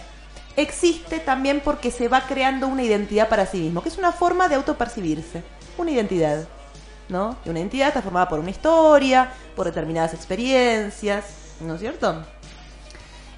[0.57, 4.49] existe también porque se va creando una identidad para sí mismo, que es una forma
[4.49, 5.43] de autopercibirse,
[5.79, 6.47] una identidad,
[7.09, 7.37] ¿no?
[7.45, 11.25] Y una identidad está formada por una historia, por determinadas experiencias,
[11.61, 12.25] ¿no es cierto?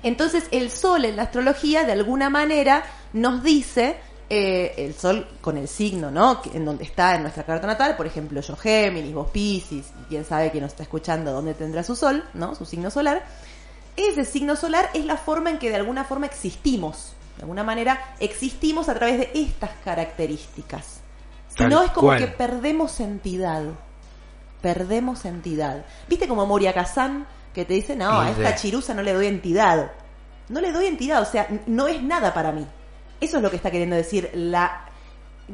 [0.03, 3.97] Entonces el sol en la astrología de alguna manera nos dice,
[4.29, 6.43] eh, el sol con el signo, ¿no?
[6.43, 10.25] Que- En donde está en nuestra carta natal, por ejemplo yo Géminis, vos Piscis, quién
[10.25, 12.55] sabe quién nos está escuchando dónde tendrá su sol, ¿no?
[12.55, 13.25] Su signo solar.
[13.97, 17.15] Ese signo solar es la forma en que de alguna forma existimos.
[17.37, 21.01] De alguna manera existimos a través de estas características.
[21.49, 22.19] Si Tal no es como cual.
[22.19, 23.63] que perdemos entidad.
[24.63, 25.85] Perdemos entidad.
[26.09, 29.93] ¿Viste como Moria Kazan que te dice, no, a esta chirusa no le doy entidad?
[30.49, 32.67] No le doy entidad, o sea, no es nada para mí.
[33.21, 34.87] Eso es lo que está queriendo decir la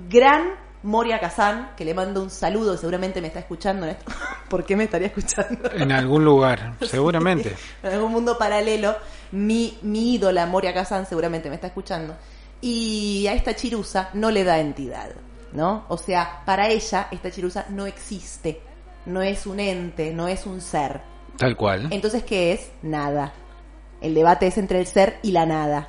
[0.08, 4.12] gran Moria Kazan, que le mando un saludo, seguramente me está escuchando en esto.
[4.48, 5.70] ¿Por qué me estaría escuchando?
[5.72, 7.54] En algún lugar, seguramente.
[7.82, 8.96] en algún mundo paralelo,
[9.30, 12.16] mi, mi ídola Moria Kazan seguramente me está escuchando.
[12.60, 15.10] Y a esta chirusa no le da entidad,
[15.52, 15.84] ¿no?
[15.88, 18.60] O sea, para ella esta chirusa no existe,
[19.06, 21.00] no es un ente, no es un ser.
[21.38, 21.88] Tal cual.
[21.90, 22.70] Entonces, ¿qué es?
[22.82, 23.32] Nada.
[24.00, 25.88] El debate es entre el ser y la nada.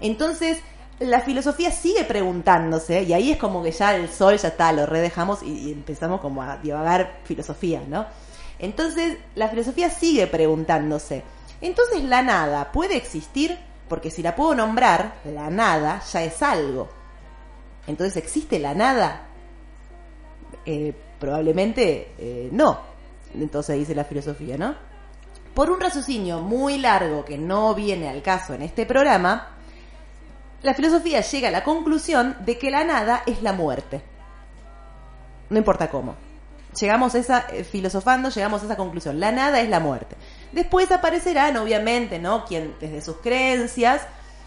[0.00, 0.62] Entonces,
[1.00, 4.86] la filosofía sigue preguntándose, y ahí es como que ya el sol ya está, lo
[4.86, 8.06] redejamos y, empezamos como a divagar filosofía, ¿no?
[8.58, 11.22] Entonces, la filosofía sigue preguntándose.
[11.62, 13.58] Entonces, la nada puede existir,
[13.88, 16.88] porque si la puedo nombrar, la nada ya es algo.
[17.86, 19.26] Entonces, ¿existe la nada?
[20.66, 22.90] Eh, probablemente eh, no.
[23.34, 24.74] Entonces dice la filosofía, ¿no?
[25.54, 29.56] Por un raciocinio muy largo que no viene al caso en este programa,
[30.62, 34.02] la filosofía llega a la conclusión de que la nada es la muerte.
[35.48, 36.16] No importa cómo.
[36.78, 39.18] Llegamos a esa, eh, filosofando, llegamos a esa conclusión.
[39.18, 40.16] La nada es la muerte.
[40.52, 42.44] Después aparecerán, obviamente, ¿no?
[42.44, 44.02] Quien desde sus creencias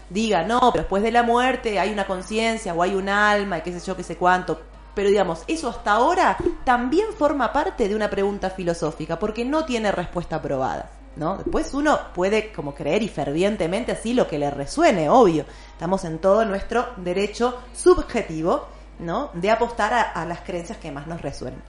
[0.08, 3.60] diga, no, pero después de la muerte hay una conciencia o hay un alma y
[3.62, 4.62] qué sé yo, qué sé cuánto.
[4.94, 9.90] Pero digamos, eso hasta ahora también forma parte de una pregunta filosófica, porque no tiene
[9.90, 10.90] respuesta probada.
[11.16, 11.36] ¿No?
[11.38, 15.44] Después uno puede como creer y fervientemente así lo que le resuene, obvio.
[15.72, 18.66] Estamos en todo nuestro derecho subjetivo,
[18.98, 19.30] ¿no?
[19.34, 21.62] De apostar a, a las creencias que más nos resuenen.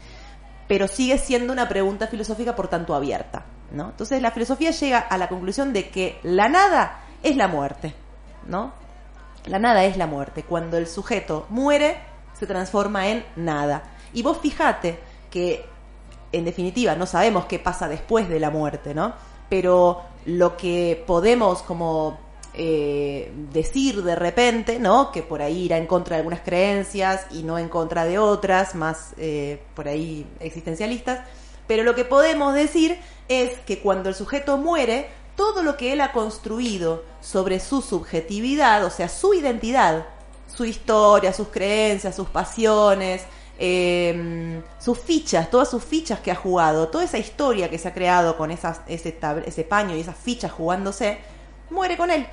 [0.67, 3.89] Pero sigue siendo una pregunta filosófica, por tanto, abierta, ¿no?
[3.89, 7.93] Entonces la filosofía llega a la conclusión de que la nada es la muerte,
[8.47, 8.73] ¿no?
[9.45, 10.43] La nada es la muerte.
[10.43, 11.97] Cuando el sujeto muere,
[12.33, 13.83] se transforma en nada.
[14.13, 15.65] Y vos fijate que,
[16.31, 19.13] en definitiva, no sabemos qué pasa después de la muerte, ¿no?
[19.49, 22.17] Pero lo que podemos como
[22.53, 25.11] eh, decir de repente, ¿no?
[25.11, 28.75] Que por ahí irá en contra de algunas creencias y no en contra de otras,
[28.75, 31.27] más eh, por ahí existencialistas.
[31.67, 36.01] Pero lo que podemos decir es que cuando el sujeto muere, todo lo que él
[36.01, 40.05] ha construido sobre su subjetividad, o sea, su identidad,
[40.47, 43.23] su historia, sus creencias, sus pasiones,
[43.57, 47.93] eh, sus fichas, todas sus fichas que ha jugado, toda esa historia que se ha
[47.93, 51.19] creado con ese, ese paño y esas fichas jugándose,
[51.69, 52.27] muere con él.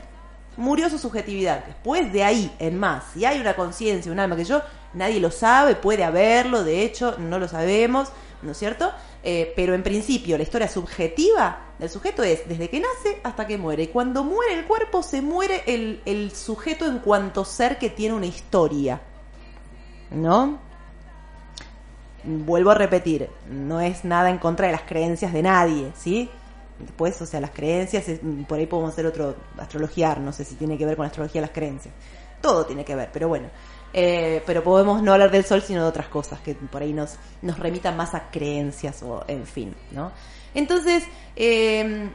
[0.56, 1.64] Murió su subjetividad.
[1.64, 4.61] Después de ahí en más, si hay una conciencia, un alma que yo,
[4.94, 8.08] nadie lo sabe, puede haberlo, de hecho, no lo sabemos,
[8.42, 8.92] ¿no es cierto?
[9.22, 13.56] Eh, pero en principio, la historia subjetiva del sujeto es desde que nace hasta que
[13.56, 13.85] muere.
[13.85, 18.26] Y cuando muere el cuerpo, se muere el sujeto en cuanto ser que tiene una
[18.26, 19.00] historia.
[20.11, 20.71] ¿No?
[22.24, 26.30] Vuelvo a repetir, no es nada en contra de las creencias de nadie, ¿sí?
[26.78, 30.54] Después, o sea, las creencias, es- por ahí podemos hacer otro, astrologiar, no sé si
[30.56, 31.94] tiene que ver con la astrología las creencias.
[32.40, 33.48] Todo tiene que ver, pero bueno.
[33.94, 37.16] Eh, pero podemos no hablar del sol, sino de otras cosas que por ahí nos,
[37.42, 40.12] nos remitan más a creencias o en fin, ¿no?
[40.54, 41.04] Entonces,
[41.37, 42.08] eh,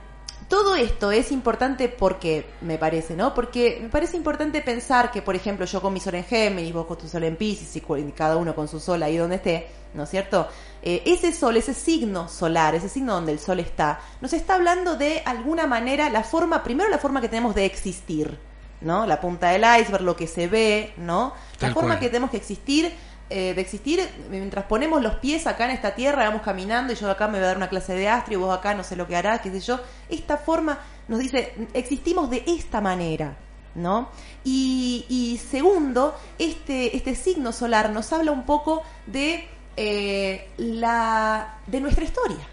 [0.48, 3.34] todo esto es importante porque, me parece, ¿no?
[3.34, 6.86] Porque me parece importante pensar que, por ejemplo, yo con mi sol en Géminis, vos
[6.86, 7.82] con tu sol en Pisces y
[8.12, 10.48] cada uno con su sol ahí donde esté, ¿no es cierto?
[10.82, 14.96] Eh, ese sol, ese signo solar, ese signo donde el sol está, nos está hablando
[14.96, 18.40] de alguna manera la forma, primero la forma que tenemos de existir,
[18.80, 19.06] ¿no?
[19.06, 21.34] La punta del iceberg, lo que se ve, ¿no?
[21.56, 22.00] La Tal forma cual.
[22.00, 22.94] que tenemos que existir,
[23.30, 27.12] eh, de existir mientras ponemos los pies acá en esta tierra, vamos caminando y yo
[27.12, 29.06] acá me voy a dar una clase de astro y vos acá no sé lo
[29.06, 29.80] que harás, qué sé yo.
[30.08, 33.36] Esta forma nos dice, existimos de esta manera,
[33.76, 34.10] ¿no?
[34.46, 41.82] Y, y segundo, este, este signo solar nos habla un poco de, eh, la, de
[41.82, 42.48] nuestra historia,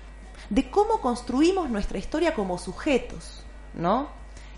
[0.51, 4.09] de cómo construimos nuestra historia como sujetos, ¿no?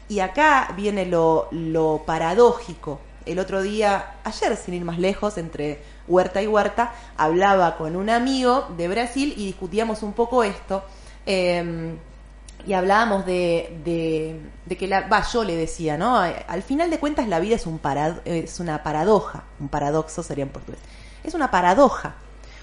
[0.08, 3.00] Y acá viene lo, lo paradójico.
[3.24, 8.10] El otro día, ayer sin ir más lejos, entre huerta y huerta, hablaba con un
[8.10, 10.84] amigo de Brasil y discutíamos un poco esto.
[11.26, 11.96] eh,
[12.66, 13.78] y hablábamos de,
[14.66, 16.18] de, que la, va, yo le decía, ¿no?
[16.18, 17.80] Al final de cuentas la vida es un
[18.24, 20.80] es una paradoja, un paradoxo sería en portugués.
[21.22, 22.16] Es una paradoja,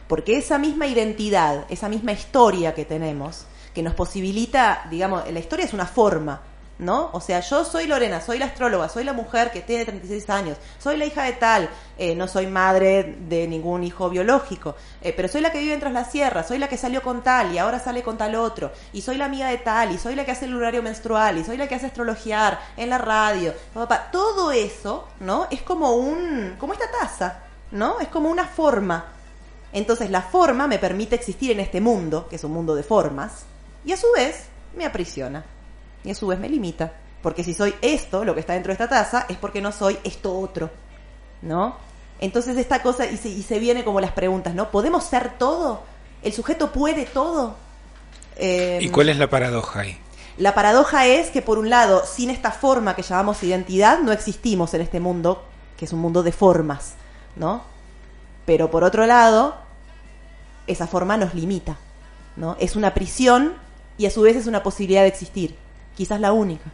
[0.08, 5.66] porque esa misma identidad, esa misma historia que tenemos, que nos posibilita, digamos, la historia
[5.66, 6.42] es una forma,
[6.80, 7.10] ¿no?
[7.14, 10.58] O sea, yo soy Lorena, soy la astróloga, soy la mujer que tiene 36 años,
[10.80, 15.28] soy la hija de tal, eh, no soy madre de ningún hijo biológico, eh, pero
[15.28, 17.58] soy la que vive en Tras la Sierra, soy la que salió con tal y
[17.58, 20.32] ahora sale con tal otro, y soy la amiga de tal, y soy la que
[20.32, 24.52] hace el horario menstrual, y soy la que hace astrologiar en la radio, papá, todo
[24.52, 25.48] eso, ¿no?
[25.52, 27.40] Es como un, como esta taza,
[27.72, 28.00] ¿no?
[28.00, 29.06] Es como una forma.
[29.72, 33.46] Entonces la forma me permite existir en este mundo, que es un mundo de formas,
[33.86, 35.44] y a su vez me aprisiona.
[36.04, 36.94] Y a su vez me limita.
[37.22, 39.98] Porque si soy esto, lo que está dentro de esta taza, es porque no soy
[40.04, 40.70] esto otro.
[41.42, 41.76] ¿No?
[42.20, 44.72] Entonces esta cosa, y se, y se viene como las preguntas, ¿no?
[44.72, 45.84] ¿Podemos ser todo?
[46.22, 47.56] ¿El sujeto puede todo?
[48.36, 49.98] Eh, ¿Y cuál es la paradoja ahí?
[50.38, 54.74] la paradoja es que, por un lado, sin esta forma que llamamos identidad, no existimos
[54.74, 55.44] en este mundo,
[55.78, 56.96] que es un mundo de formas,
[57.36, 57.64] ¿no?
[58.46, 59.56] Pero por otro lado,
[60.66, 61.78] esa forma nos limita,
[62.36, 62.58] ¿no?
[62.60, 63.54] Es una prisión
[63.98, 65.56] y a su vez es una posibilidad de existir.
[65.96, 66.72] Quizás la única.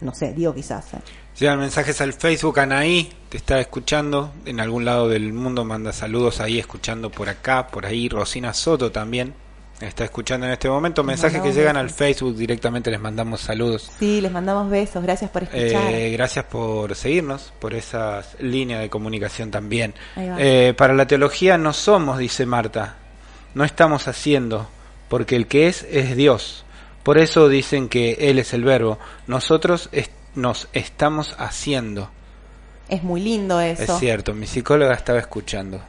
[0.00, 0.94] No sé, digo quizás.
[0.94, 0.98] ¿eh?
[1.38, 6.40] Llegan mensajes al Facebook, Anaí te está escuchando en algún lado del mundo, manda saludos
[6.40, 9.34] ahí escuchando por acá, por ahí, Rosina Soto también
[9.80, 11.90] está escuchando en este momento, mensajes que llegan al.
[11.90, 13.90] Facebook directamente les mandamos saludos.
[13.98, 15.02] Sí, les mandamos besos.
[15.02, 15.92] Gracias por escuchar.
[15.92, 19.94] Eh, gracias por seguirnos, por esas líneas de comunicación también.
[20.16, 22.96] Eh, para la teología no somos, dice Marta,
[23.54, 24.68] no estamos haciendo,
[25.08, 26.64] porque el que es es Dios.
[27.02, 28.98] Por eso dicen que Él es el verbo.
[29.26, 32.10] Nosotros es- nos estamos haciendo.
[32.88, 33.82] es muy lindo eso.
[33.94, 35.80] Es cierto, mi psicóloga estaba escuchando.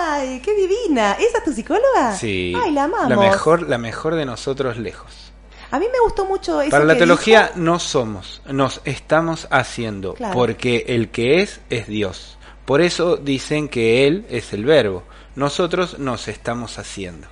[0.00, 1.12] ¡Ay, qué divina!
[1.12, 2.14] ¿Esa es tu psicóloga?
[2.14, 3.08] Sí, ¡Ay, la amamos!
[3.08, 5.32] la mejor, la mejor de nosotros lejos.
[5.70, 7.58] A mí me gustó mucho eso Para la que teología dijo.
[7.60, 10.34] no somos, nos estamos haciendo, Claro.
[10.34, 12.38] porque el que es es Dios.
[12.64, 15.04] Por eso dicen que Él es el verbo.
[15.36, 17.28] Nosotros nos estamos haciendo.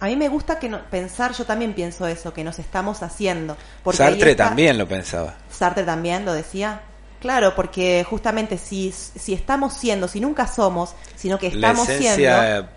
[0.00, 3.56] A mí me gusta que no- pensar, yo también pienso eso, que nos estamos haciendo.
[3.82, 5.34] Porque Sartre está- también lo pensaba.
[5.50, 6.80] Sartre también lo decía.
[7.20, 12.06] Claro, porque justamente si, si estamos siendo, si nunca somos, sino que La estamos siendo...
[12.10, 12.68] esencia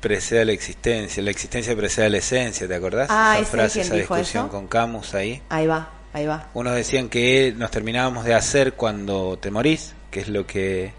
[0.00, 3.08] precede a la existencia, la existencia precede a la esencia, ¿te acordás?
[3.10, 4.52] Ah, esa ¿es él frase, esa discusión eso?
[4.52, 5.42] con Camus ahí.
[5.48, 6.46] Ahí va, ahí va.
[6.54, 10.92] Unos decían que nos terminábamos de hacer cuando te morís, que es lo que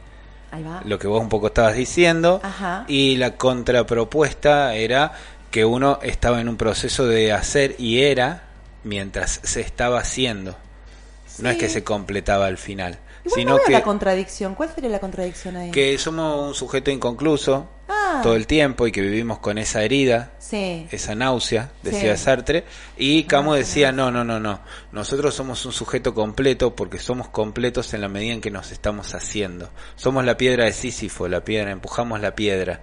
[0.84, 2.84] lo que vos un poco estabas diciendo, Ajá.
[2.90, 5.14] y la contrapropuesta era
[5.52, 8.44] que uno estaba en un proceso de hacer y era
[8.84, 10.56] mientras se estaba haciendo.
[11.40, 14.56] No es que se completaba al final, Igual sino no que, la contradicción.
[14.56, 15.72] ¿Cuál sería la contradicción ahí?
[15.72, 18.20] que somos un sujeto inconcluso Ah.
[18.22, 20.86] todo el tiempo y que vivimos con esa herida, Sí.
[20.92, 22.24] esa náusea, decía Sí.
[22.24, 22.64] Sartre,
[22.98, 24.60] y Camus Ah, decía, no, no, no, no,
[24.92, 29.16] nosotros somos un sujeto completo porque somos completos en la medida en que nos estamos
[29.16, 29.70] haciendo.
[29.96, 32.82] Somos la piedra de Sísifo, la piedra, empujamos la piedra.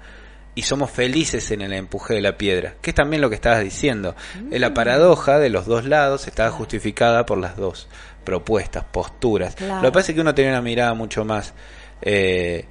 [0.56, 3.62] Y somos felices en el empuje de la piedra, que es también lo que estabas
[3.62, 4.16] diciendo.
[4.42, 4.54] Mm.
[4.54, 7.88] La paradoja de los dos lados estaba justificada por las dos
[8.24, 9.54] propuestas, posturas.
[9.54, 9.82] Claro.
[9.82, 11.54] Lo que pasa es que uno tenía una mirada mucho más
[12.02, 12.64] eh,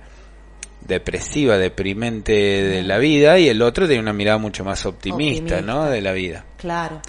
[0.81, 5.61] depresiva, deprimente de la vida, y el otro tiene una mirada mucho más optimista, Optimista.
[5.61, 5.85] ¿no?
[5.85, 6.45] De la vida.
[6.57, 7.01] Claro.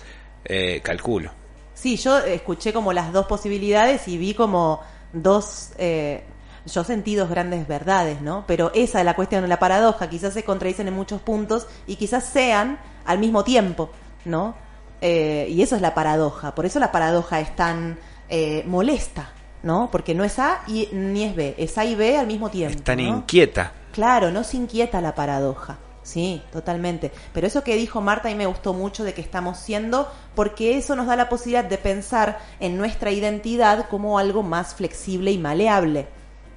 [0.45, 1.31] Eh, calculo.
[1.75, 4.81] Sí, yo escuché como las dos posibilidades y vi como
[5.13, 6.23] dos, eh,
[6.67, 8.45] yo sentí dos grandes verdades, ¿no?
[8.47, 12.25] Pero esa es la cuestión, la paradoja, quizás se contradicen en muchos puntos y quizás
[12.25, 13.91] sean al mismo tiempo,
[14.25, 14.55] ¿no?
[15.01, 17.99] Eh, y eso es la paradoja, por eso la paradoja es tan
[18.29, 19.31] eh, molesta,
[19.63, 19.91] ¿no?
[19.91, 22.79] Porque no es A y, ni es B, es A y B al mismo tiempo.
[22.79, 23.03] Es tan ¿no?
[23.03, 23.73] inquieta.
[23.93, 25.79] Claro, no se inquieta la paradoja.
[26.03, 27.11] Sí, totalmente.
[27.33, 30.95] Pero eso que dijo Marta mí me gustó mucho de que estamos siendo, porque eso
[30.95, 36.07] nos da la posibilidad de pensar en nuestra identidad como algo más flexible y maleable,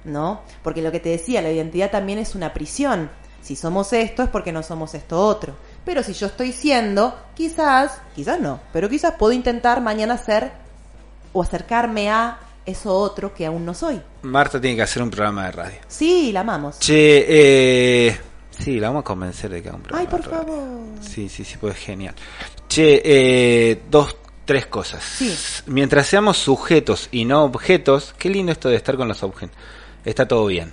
[0.04, 0.42] ¿no?
[0.62, 3.10] Porque lo que te decía, la identidad también es una prisión.
[3.42, 5.54] Si somos esto es porque no somos esto otro.
[5.84, 10.52] Pero si yo estoy siendo, quizás, quizás no, pero quizás puedo intentar mañana ser
[11.32, 14.00] o acercarme a eso otro que aún no soy.
[14.22, 15.78] Marta tiene que hacer un programa de radio.
[15.88, 16.78] Sí, la amamos.
[16.78, 17.24] Che,
[18.08, 20.46] eh, sí, la vamos a convencer de que haga un programa Ay, por de radio.
[20.46, 20.80] favor.
[21.00, 22.14] Sí, sí, sí, pues genial.
[22.68, 25.02] Che, eh, dos, tres cosas.
[25.02, 25.34] Sí.
[25.66, 29.56] Mientras seamos sujetos y no objetos, qué lindo esto de estar con los objetos.
[30.04, 30.72] Está todo bien.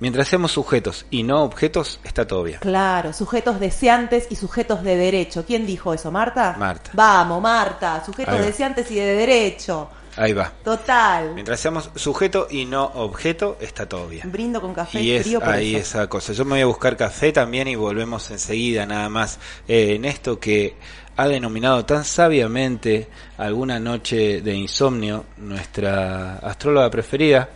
[0.00, 2.58] Mientras seamos sujetos y no objetos, está todo bien.
[2.60, 5.44] Claro, sujetos deseantes y sujetos de derecho.
[5.46, 6.56] ¿Quién dijo eso, Marta?
[6.58, 6.90] Marta.
[6.94, 9.90] Vamos, Marta, sujetos deseantes y de derecho.
[10.16, 10.50] Ahí va.
[10.64, 11.34] Total.
[11.34, 14.30] Mientras seamos sujeto y no objeto, está todo bien.
[14.32, 15.98] Brindo con café Y es frío por ahí eso.
[15.98, 16.32] esa cosa.
[16.32, 20.40] Yo me voy a buscar café también y volvemos enseguida nada más eh, en esto
[20.40, 20.76] que
[21.16, 27.48] ha denominado tan sabiamente alguna noche de insomnio nuestra astróloga preferida,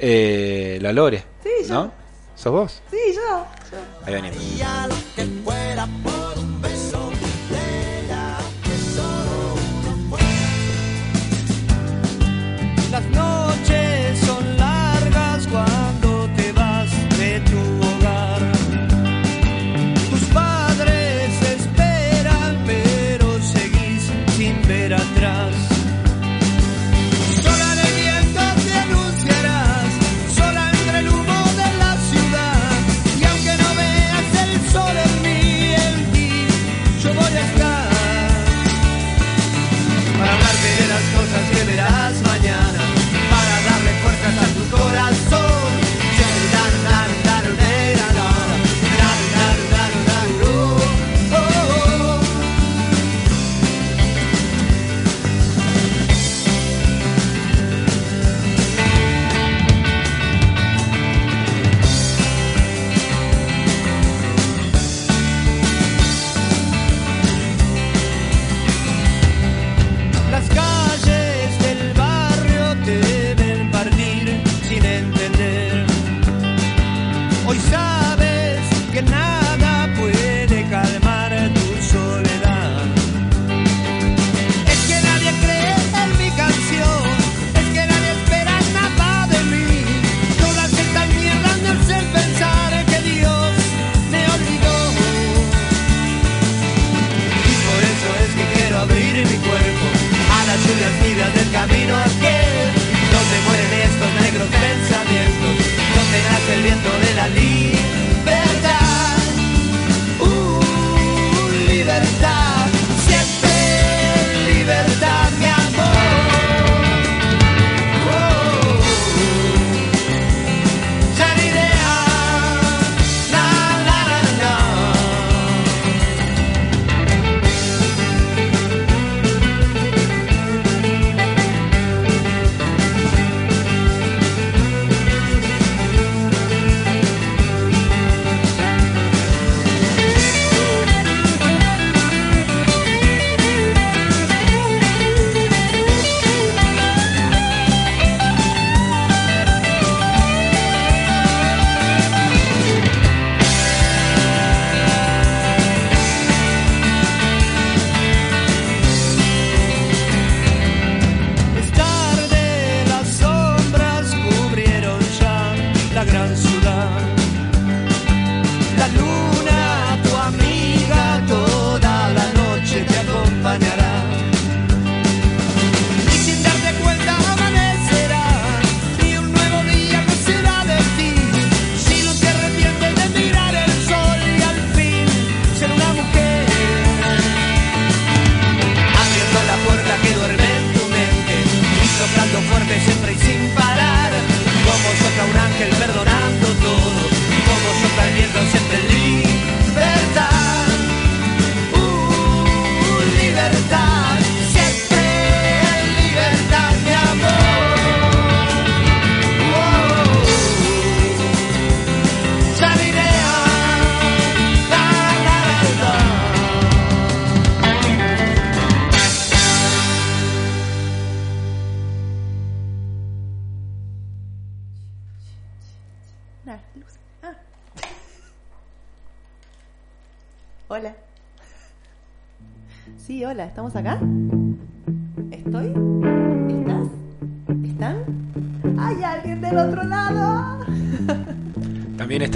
[0.00, 1.24] eh, la Lore.
[1.42, 1.74] Sí, yo.
[1.74, 1.92] ¿No?
[2.34, 2.82] ¿Sos vos?
[2.90, 3.46] sí, yo.
[3.70, 4.06] yo.
[4.06, 4.40] Ahí venimos.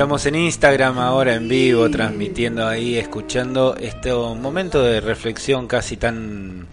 [0.05, 6.67] Estamos en Instagram ahora en vivo, transmitiendo ahí, escuchando este momento de reflexión casi tan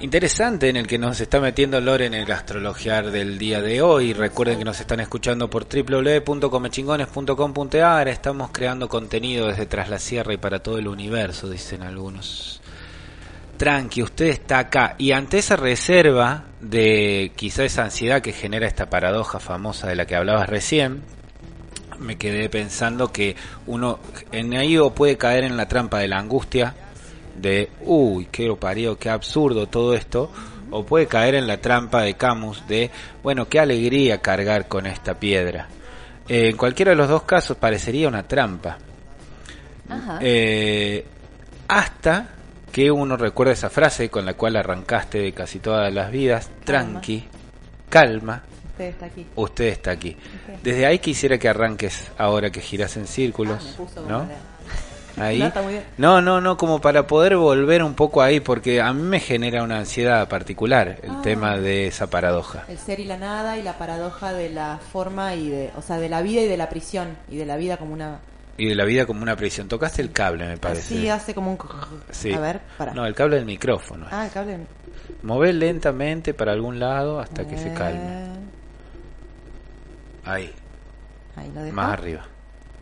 [0.00, 4.14] interesante en el que nos está metiendo Lore en el astrologiar del día de hoy.
[4.14, 8.08] Recuerden que nos están escuchando por www.comechingones.com.ar.
[8.08, 12.60] Estamos creando contenido desde Tras la Sierra y para todo el universo, dicen algunos.
[13.58, 14.96] Tranqui, usted está acá.
[14.98, 20.06] Y ante esa reserva de quizá esa ansiedad que genera esta paradoja famosa de la
[20.06, 21.19] que hablabas recién,
[22.00, 23.36] me quedé pensando que
[23.66, 24.00] uno
[24.32, 26.74] en ahí o puede caer en la trampa de la angustia,
[27.36, 30.30] de uy, qué parió, qué absurdo todo esto,
[30.70, 32.90] o puede caer en la trampa de Camus de
[33.22, 35.68] bueno, qué alegría cargar con esta piedra.
[36.28, 38.78] Eh, en cualquiera de los dos casos parecería una trampa.
[39.88, 40.18] Ajá.
[40.20, 41.04] Eh,
[41.68, 42.28] hasta
[42.70, 47.24] que uno recuerda esa frase con la cual arrancaste de casi todas las vidas, tranqui,
[47.88, 48.42] calma,
[48.80, 49.26] Usted está aquí.
[49.36, 50.16] usted está aquí.
[50.62, 54.26] Desde ahí quisiera que arranques ahora que giras en círculos, Ah, me puso como ¿no?
[55.16, 55.38] Ahí.
[55.40, 55.52] No.
[55.98, 59.62] No, no, no, como para poder volver un poco ahí, porque a mí me genera
[59.64, 61.20] una ansiedad particular el Ah.
[61.22, 62.64] tema de esa paradoja.
[62.68, 65.98] El ser y la nada y la paradoja de la forma y de, o sea,
[65.98, 68.20] de la vida y de la prisión y de la vida como una
[68.56, 69.68] Y de la vida como una prisión.
[69.68, 70.94] Tocaste el cable, me parece.
[70.94, 71.58] así hace como un
[72.10, 72.32] Sí.
[72.32, 72.94] a ver, para.
[72.94, 74.06] No, el cable del micrófono.
[74.10, 74.58] Ah, el cable.
[75.22, 78.28] Mové lentamente para algún lado hasta que se calme.
[80.24, 80.52] Ahí,
[81.36, 81.76] Ahí lo dejo.
[81.76, 82.26] más arriba.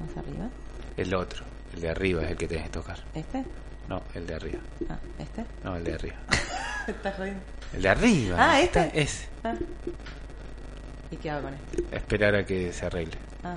[0.01, 0.49] Más arriba.
[0.97, 2.99] El otro, el de arriba es el que tenés que tocar.
[3.15, 3.45] Este.
[3.89, 4.59] No, el de arriba.
[4.91, 5.45] Ah, este.
[5.65, 6.17] No, el de arriba.
[6.87, 7.41] Estás jodiendo.
[7.75, 8.37] El de arriba.
[8.39, 9.01] Ah, está- este.
[9.03, 9.29] Ese.
[9.45, 9.55] Ah.
[11.11, 11.97] ¿Y qué hago con este?
[11.97, 13.17] Esperar a que se arregle.
[13.45, 13.57] Ah.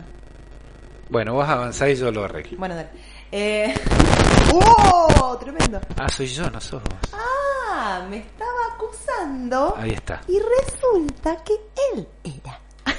[1.09, 2.57] Bueno, vos avanzás y yo lo arreglo.
[2.57, 2.89] Bueno, dale.
[3.31, 3.73] Eh...
[4.53, 5.37] ¡Oh!
[5.39, 5.81] Tremendo.
[5.97, 6.99] Ah, soy yo, no sos vos.
[7.13, 9.75] Ah, me estaba acusando.
[9.77, 10.21] Ahí está.
[10.27, 11.53] Y resulta que
[11.93, 12.59] él era.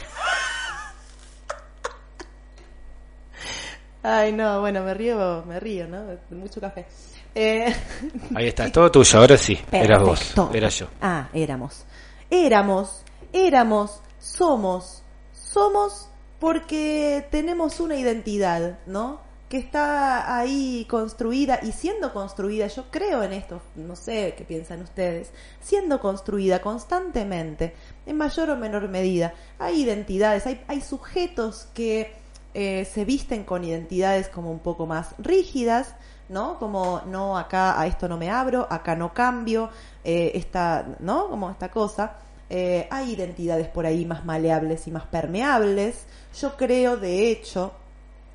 [4.02, 6.04] Ay, no, bueno, me río, me río, ¿no?
[6.30, 6.86] Mucho café.
[7.34, 7.72] Eh,
[8.34, 9.18] Ahí está, es todo tuyo.
[9.18, 10.88] Ahora sí, eras vos, era yo.
[11.00, 11.84] Ah, éramos.
[12.28, 15.02] Éramos, éramos, somos.
[15.32, 16.08] Somos
[16.40, 19.20] porque tenemos una identidad, ¿no?
[19.48, 24.80] Que está ahí construida y siendo construida, yo creo en esto, no sé qué piensan
[24.80, 25.30] ustedes,
[25.60, 27.74] siendo construida constantemente,
[28.06, 29.34] en mayor o menor medida.
[29.58, 32.21] Hay identidades, hay, hay sujetos que
[32.54, 35.94] eh, se visten con identidades como un poco más rígidas,
[36.28, 36.58] ¿no?
[36.58, 39.70] Como, no, acá a esto no me abro, acá no cambio,
[40.04, 41.28] eh, esta, ¿no?
[41.28, 42.16] Como esta cosa.
[42.50, 46.06] Eh, hay identidades por ahí más maleables y más permeables.
[46.38, 47.72] Yo creo, de hecho,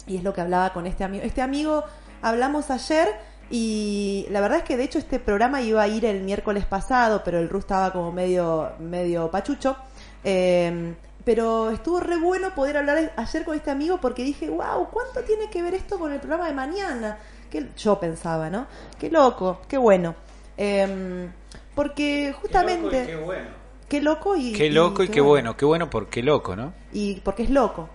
[0.08, 1.24] y es lo que hablaba con este amigo.
[1.24, 1.84] Este amigo
[2.22, 3.08] hablamos ayer
[3.52, 7.22] y la verdad es que de hecho este programa iba a ir el miércoles pasado,
[7.24, 9.76] pero el Ru estaba como medio, medio pachucho.
[10.24, 10.96] Eh,
[11.28, 15.50] pero estuvo re bueno poder hablar ayer con este amigo porque dije, wow, ¿cuánto tiene
[15.50, 17.18] que ver esto con el programa de mañana?
[17.52, 18.66] Que yo pensaba, ¿no?
[18.98, 20.16] Qué loco, qué bueno.
[20.56, 21.28] Eh,
[21.76, 23.18] porque justamente...
[23.18, 23.50] bueno.
[23.90, 24.54] Qué loco y...
[24.54, 25.58] Qué loco y qué bueno.
[25.58, 26.74] Qué bueno por qué loco, ¿no?
[26.94, 27.90] Y porque es loco.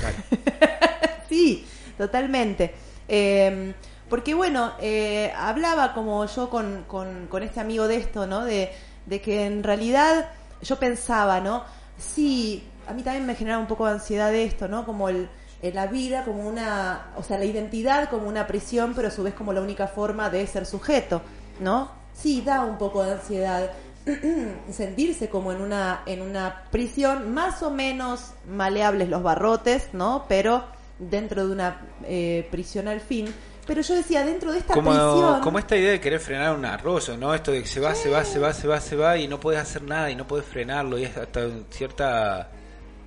[0.00, 0.16] Claro.
[1.28, 1.64] Sí,
[1.96, 2.74] totalmente.
[3.06, 3.72] Eh,
[4.08, 8.44] porque bueno, eh, hablaba como yo con, con, con este amigo de esto, ¿no?
[8.44, 8.72] De,
[9.06, 11.62] de que en realidad yo pensaba, ¿no?
[11.98, 14.84] Sí, a mí también me genera un poco de ansiedad esto, ¿no?
[14.84, 15.28] Como el,
[15.62, 19.22] el la vida como una, o sea, la identidad como una prisión, pero a su
[19.22, 21.22] vez como la única forma de ser sujeto,
[21.60, 21.90] ¿no?
[22.12, 23.70] Sí, da un poco de ansiedad
[24.70, 30.64] sentirse como en una en una prisión más o menos maleables los barrotes no pero
[30.98, 33.26] dentro de una eh, prisión al fin
[33.66, 36.64] pero yo decía dentro de esta Como, prisión como esta idea de querer frenar un
[36.64, 37.34] arroyo, ¿no?
[37.34, 39.40] Esto de que se va, se va, se va, se va, se va y no
[39.40, 42.50] puedes hacer nada y no puedes frenarlo y es hasta cierta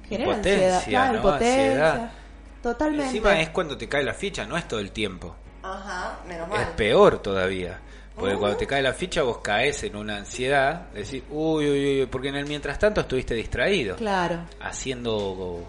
[0.03, 1.15] genera impotencia, ansiedad ¿no?
[1.15, 2.11] impotencia Ansiedad.
[2.61, 5.35] totalmente Encima es cuando te cae la ficha, no es todo el tiempo.
[5.61, 7.83] ajá menos Es mal peor todavía.
[8.15, 8.39] Porque Oh.
[8.39, 12.29] cuando te cae la ficha vos caes en una ansiedad, decís, uy, uy, uy, porque
[12.29, 15.63] en el mientras tanto estuviste distraído, claro haciendo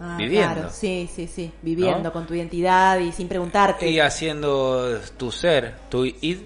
[0.00, 0.54] Ah, Viviendo.
[0.54, 0.70] claro.
[0.70, 2.12] sí sí sí viviendo ¿No?
[2.12, 6.38] con tu identidad y sin preguntarte y haciendo tu ser, tu id,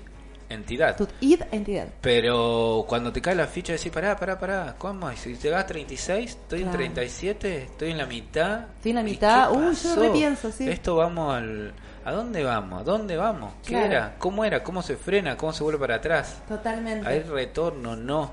[0.51, 0.97] entidad.
[0.97, 5.11] tu identidad Pero cuando te cae la ficha decís, pará, pará, pará, ¿cómo?
[5.13, 6.73] Si te vas 36, estoy Claro.
[6.73, 8.61] en 37, estoy en la mitad.
[8.77, 9.51] Estoy en la ¿Y mitad.
[9.53, 10.01] Uy, yo pasó?
[10.03, 10.69] repienso, sí.
[10.69, 11.73] Esto vamos al...
[12.05, 12.81] ¿A dónde vamos?
[12.81, 13.53] ¿A dónde vamos?
[13.65, 13.87] ¿Qué Claro.
[13.87, 14.15] era?
[14.19, 14.63] ¿Cómo era?
[14.63, 15.37] ¿Cómo se frena?
[15.37, 16.39] ¿Cómo se vuelve para atrás?
[16.49, 17.97] totalmente ¿Hay retorno?
[17.97, 18.31] No.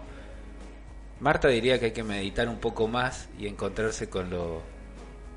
[1.22, 4.62] Marta diría que hay que meditar un poco más y encontrarse con lo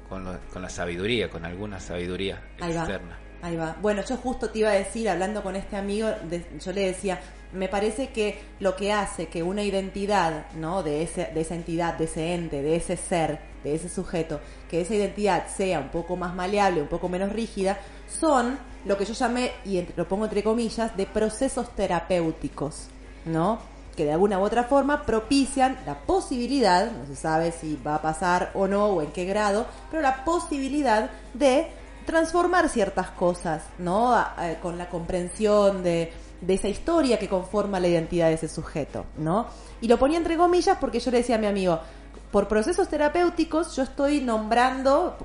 [0.09, 2.81] con, lo- con la sabiduría, con alguna sabiduría Ahí va.
[2.81, 3.19] externa.
[3.43, 3.77] Ahí va.
[3.81, 7.21] Bueno, yo justo te iba a decir, hablando con este amigo, de- yo le decía,
[7.53, 10.83] me parece que lo que hace que una identidad, ¿no?
[10.83, 14.81] De, ese, de esa entidad, de ese ente, de ese ser, de ese sujeto, que
[14.81, 17.79] esa identidad sea un poco más maleable, un poco menos rígida,
[18.09, 22.89] son lo que yo llamé, y entre- lo pongo entre comillas, de procesos terapéuticos,
[23.25, 23.61] ¿no?
[23.99, 28.01] Que de alguna u otra forma propician la posibilidad, no se sabe si va a
[28.01, 31.67] pasar o no, o en qué grado, pero la posibilidad de
[32.07, 34.17] transformar ciertas cosas, ¿no?
[34.63, 39.47] Con la comprensión de, de esa historia que conforma la identidad de ese sujeto, ¿no?
[39.81, 41.81] Y lo ponía entre comillas porque yo le decía a mi amigo,
[42.31, 45.17] por procesos terapéuticos yo estoy nombrando,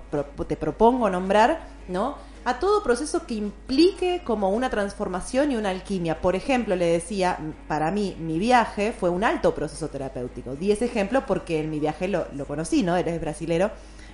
[0.47, 2.15] te propongo nombrar, ¿no?
[2.45, 6.19] A todo proceso que implique como una transformación y una alquimia.
[6.19, 7.39] Por ejemplo, le decía,
[7.69, 10.55] para mí, mi viaje fue un alto proceso terapéutico.
[10.55, 12.97] Di ese ejemplo porque en mi viaje lo, lo conocí, ¿no?
[12.97, 13.71] Eres brasilero,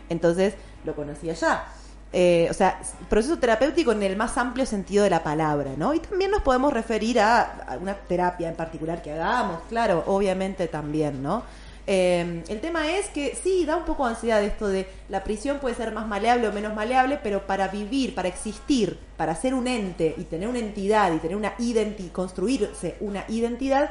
[0.10, 0.54] entonces
[0.86, 1.66] lo conocí allá.
[2.12, 5.94] Eh, o sea, proceso terapéutico en el más amplio sentido de la palabra, ¿no?
[5.94, 10.68] Y también nos podemos referir a, a una terapia en particular que hagamos, claro, obviamente
[10.68, 11.44] también, ¿no?
[11.92, 15.58] Eh, el tema es que sí, da un poco de ansiedad esto de la prisión
[15.58, 19.66] puede ser más maleable o menos maleable, pero para vivir, para existir, para ser un
[19.66, 23.90] ente y tener una entidad y tener una identidad, construirse una identidad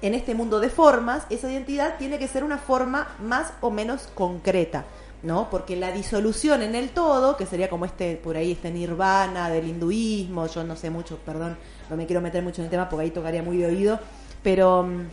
[0.00, 4.08] en este mundo de formas, esa identidad tiene que ser una forma más o menos
[4.14, 4.84] concreta.
[5.24, 5.50] ¿no?
[5.50, 9.66] Porque la disolución en el todo, que sería como este, por ahí este nirvana del
[9.66, 11.58] hinduismo, yo no sé mucho, perdón,
[11.90, 13.98] no me quiero meter mucho en el tema porque ahí tocaría muy de oído,
[14.42, 15.08] pero mm,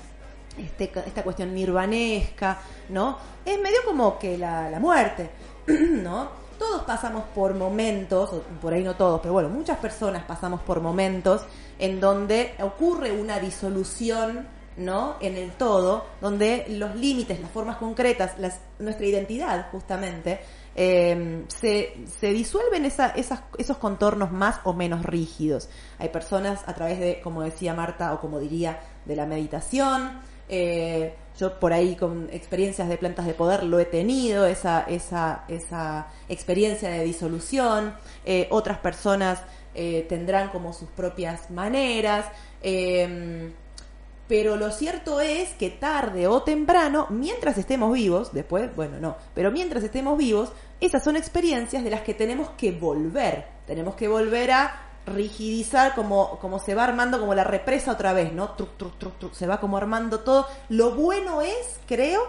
[0.57, 3.17] este, esta cuestión nirvanesca, ¿no?
[3.45, 5.29] Es medio como que la, la muerte,
[5.67, 6.47] ¿no?
[6.57, 8.31] Todos pasamos por momentos,
[8.61, 11.43] por ahí no todos, pero bueno, muchas personas pasamos por momentos
[11.77, 14.47] en donde ocurre una disolución
[14.77, 15.15] ¿no?
[15.19, 20.39] En el todo, donde los límites, las formas concretas, las, nuestra identidad, justamente,
[20.75, 25.69] eh, se, se disuelven esa, esas, esos contornos más o menos rígidos.
[25.97, 30.21] Hay personas a través de, como decía Marta, o como diría, de la meditación.
[30.49, 35.43] Eh, yo por ahí con experiencias de plantas de poder lo he tenido, esa, esa,
[35.47, 37.95] esa experiencia de disolución.
[38.25, 39.41] Eh, otras personas
[39.75, 42.25] eh, tendrán como sus propias maneras.
[42.61, 43.51] Eh,
[44.27, 49.51] pero lo cierto es que tarde o temprano, mientras estemos vivos, después, bueno, no, pero
[49.51, 53.45] mientras estemos vivos, esas son experiencias de las que tenemos que volver.
[53.65, 58.33] Tenemos que volver a rigidizar como, como se va armando como la represa otra vez,
[58.33, 58.55] ¿no?
[59.31, 60.47] Se va como armando todo.
[60.69, 62.21] Lo bueno es, creo,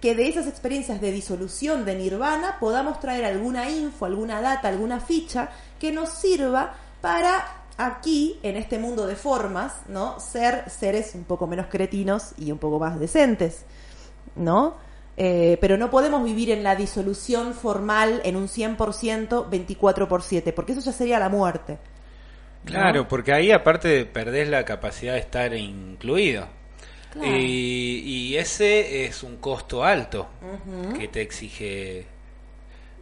[0.00, 5.00] que de esas experiencias de disolución de nirvana podamos traer alguna info, alguna data, alguna
[5.00, 10.20] ficha que nos sirva para aquí, en este mundo de formas, ¿no?
[10.20, 13.64] Ser seres un poco menos cretinos y un poco más decentes,
[14.34, 14.74] ¿no?
[15.18, 20.52] Eh, pero no podemos vivir en la disolución formal en un 100% 24 por 7,
[20.52, 21.78] porque eso ya sería la muerte.
[22.66, 22.72] ¿No?
[22.72, 26.46] Claro, porque ahí aparte perdés la capacidad de estar incluido.
[27.12, 27.28] Claro.
[27.34, 30.28] Y, y ese es un costo alto
[30.98, 32.04] que te exige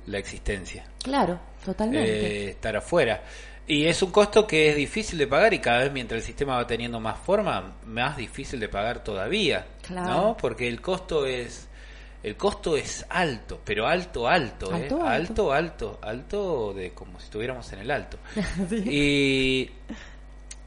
[0.06, 2.44] la existencia, Claro, totalmente.
[2.46, 3.22] eh, estar afuera.
[3.66, 6.56] Y es un costo que es difícil de pagar y cada vez mientras el sistema
[6.56, 10.08] va teniendo más forma, más difícil de pagar todavía, Claro.
[10.10, 10.36] ¿no?
[10.36, 11.66] Porque el costo es
[12.24, 14.82] el costo es alto, pero alto, alto, ¿eh?
[14.84, 15.52] Alto, alto, alto.
[15.52, 18.16] alto, alto de como si estuviéramos en el alto.
[18.70, 19.70] Y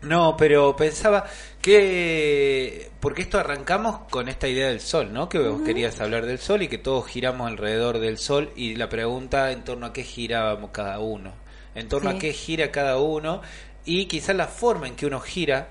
[0.03, 1.26] no, pero pensaba
[1.62, 5.28] que porque esto arrancamos con esta idea del sol, ¿no?
[5.28, 8.88] Que vos querías hablar del sol y que todos giramos alrededor del sol y la
[8.89, 11.34] pregunta en torno a qué girábamos cada uno,
[11.74, 12.18] en torno Sí.
[12.18, 13.41] a qué gira cada uno
[13.86, 15.70] y quizás la forma en que uno gira,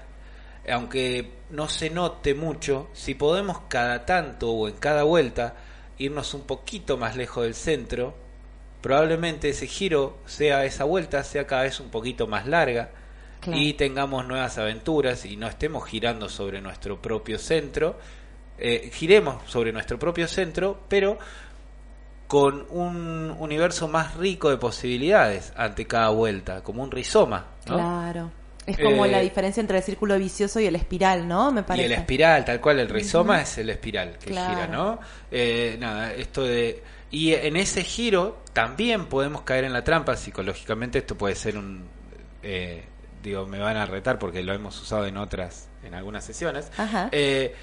[0.68, 5.54] aunque no se note mucho, si podemos cada tanto o en cada vuelta
[5.98, 8.14] irnos un poquito más lejos del centro,
[8.82, 12.90] probablemente ese giro sea esa vuelta sea cada vez un poquito más larga
[13.40, 13.60] Claro.
[13.60, 17.96] y tengamos nuevas aventuras y no estemos girando sobre nuestro propio centro,
[18.58, 21.18] eh, giremos sobre nuestro propio centro, pero
[22.26, 27.46] con un universo más rico de posibilidades ante cada vuelta, como un rizoma.
[27.66, 27.74] ¿no?
[27.74, 28.30] Claro.
[28.66, 31.52] Es como Eh, la diferencia entre el círculo vicioso y el espiral, ¿no?
[31.52, 31.86] Me Y parece.
[31.86, 34.50] el espiral, tal cual, el rizoma es el espiral que Claro.
[34.54, 34.98] gira, ¿no?
[35.30, 36.82] Eh, nada, esto de...
[37.10, 41.84] Y en ese giro también podemos caer en la trampa, psicológicamente esto puede ser un...
[42.42, 42.82] eh,
[43.22, 46.70] digo, me van a retar porque lo hemos usado en otras, en algunas sesiones.
[46.76, 47.08] Ajá.
[47.12, 47.54] Eh,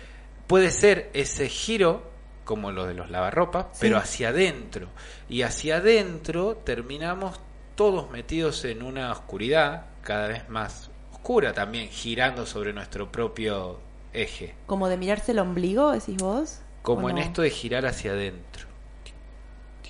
[0.47, 2.09] puede ser ese giro,
[2.45, 3.79] como lo de los lavarropas, Sí.
[3.81, 4.87] pero hacia adentro.
[5.29, 7.39] Y hacia adentro terminamos
[7.75, 10.89] todos metidos en una oscuridad cada vez más
[11.24, 13.80] oscura también, girando sobre nuestro propio
[14.11, 14.55] eje.
[14.65, 16.59] Como de mirarse el ombligo, decís vos.
[16.82, 17.21] Como ¿O en no?
[17.21, 18.67] esto de girar hacia adentro.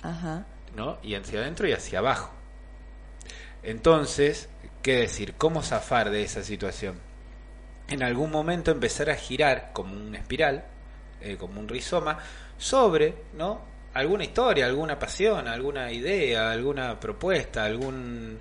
[0.02, 0.46] Ajá.
[0.76, 0.98] ¿no?
[1.02, 2.30] Y hacia adentro y hacia abajo.
[3.64, 4.48] Entonces,
[4.80, 5.34] ¿qué decir?
[5.36, 7.00] ¿Cómo zafar de esa situación?
[7.88, 10.62] En algún momento empezar a girar como una espiral,
[11.20, 12.16] eh, como un rizoma,
[12.58, 13.60] sobre, ¿no?
[13.92, 18.38] Alguna historia, alguna pasión, alguna idea, alguna propuesta, algún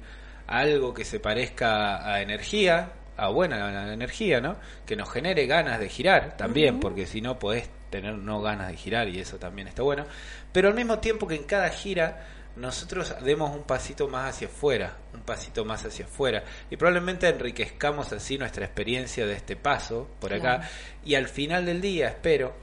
[0.60, 4.58] algo que se parezca a energía, a buena energía, ¿no?
[4.86, 8.78] Que nos genere ganas de girar también, porque si no podés tener no ganas de
[8.78, 10.06] girar y eso también está bueno.
[10.51, 14.97] Pero al mismo tiempo que en cada gira nosotros demos un pasito más hacia afuera,
[15.14, 20.34] un pasito más hacia afuera y probablemente enriquezcamos así nuestra experiencia de este paso por
[20.34, 20.64] acá Claro.
[21.04, 22.54] y al final del día, espero,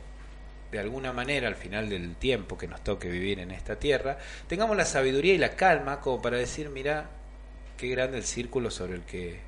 [0.71, 4.17] de alguna manera, al final del tiempo que nos toque vivir en esta tierra,
[4.47, 7.11] tengamos la sabiduría y la calma como para decir, mira,
[7.81, 9.41] qué grande el círculo sobre el que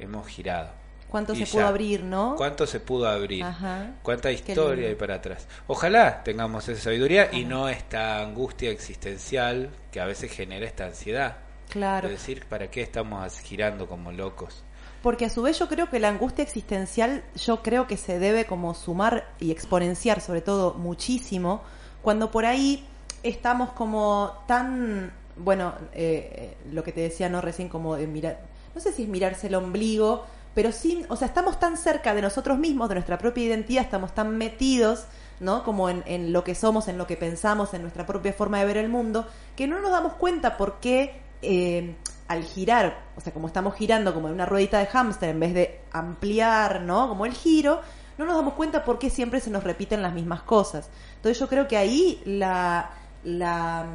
[0.00, 0.70] hemos girado.
[1.08, 1.52] ¿Cuánto Y se ya.
[1.52, 2.34] pudo abrir, no?
[2.36, 3.44] ¿Cuánto se pudo abrir?
[3.44, 3.92] Ajá.
[4.02, 5.46] ¿Cuánta historia hay para atrás?
[5.68, 11.36] Ojalá tengamos esa sabiduría y no esta angustia existencial que a veces genera esta ansiedad.
[11.68, 12.08] Claro.
[12.08, 14.64] De decir, ¿para qué estamos girando como locos?
[15.02, 18.46] Porque a su vez yo creo que la angustia existencial, yo creo que se debe
[18.46, 21.62] como sumar y exponenciar sobre todo muchísimo,
[22.02, 22.86] cuando por ahí
[23.22, 25.12] estamos como tan,
[25.42, 28.40] bueno, eh, eh, lo que te decía no recién como de mirar,
[28.74, 30.24] no sé si es mirarse el ombligo,
[30.54, 34.14] pero sí, o sea, estamos tan cerca de nosotros mismos, de nuestra propia identidad, estamos
[34.14, 35.04] tan metidos,
[35.38, 35.64] ¿no?
[35.64, 38.66] Como en, en lo que somos, en lo que pensamos, en nuestra propia forma de
[38.66, 39.26] ver el mundo,
[39.56, 41.94] que no nos damos cuenta por qué eh,
[42.28, 45.52] al girar, o sea, como estamos girando como en una ruedita de hámster, en vez
[45.54, 47.08] de ampliar, ¿no?
[47.08, 47.80] Como el giro,
[48.18, 50.90] no nos damos cuenta por qué siempre se nos repiten las mismas cosas.
[51.16, 52.90] Entonces yo creo que ahí la,
[53.24, 53.86] la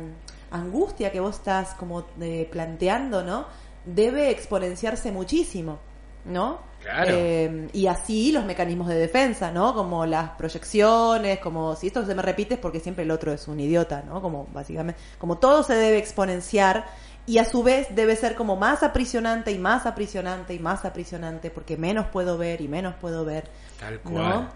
[0.52, 3.46] angustia que vos estás como eh, planteando, ¿no?
[3.86, 5.80] Debe exponenciarse muchísimo,
[6.26, 6.60] ¿no?
[6.82, 7.12] Claro.
[7.12, 9.74] Eh, y así los mecanismos de defensa, ¿no?
[9.74, 13.48] Como las proyecciones, como si esto se me repite es porque siempre el otro es
[13.48, 14.22] un idiota, ¿no?
[14.22, 16.86] Como básicamente, como todo se debe exponenciar
[17.28, 21.50] y a su vez debe ser como más aprisionante y más aprisionante y más aprisionante
[21.50, 23.50] porque menos puedo ver y menos puedo ver.
[23.80, 24.12] Tal ¿no?
[24.12, 24.50] cual.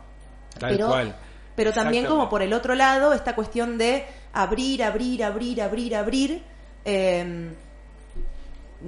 [0.59, 1.15] Tal pero, cual.
[1.55, 6.43] Pero también como por el otro lado, esta cuestión de abrir, abrir, abrir, abrir, abrir.
[6.85, 7.51] eh,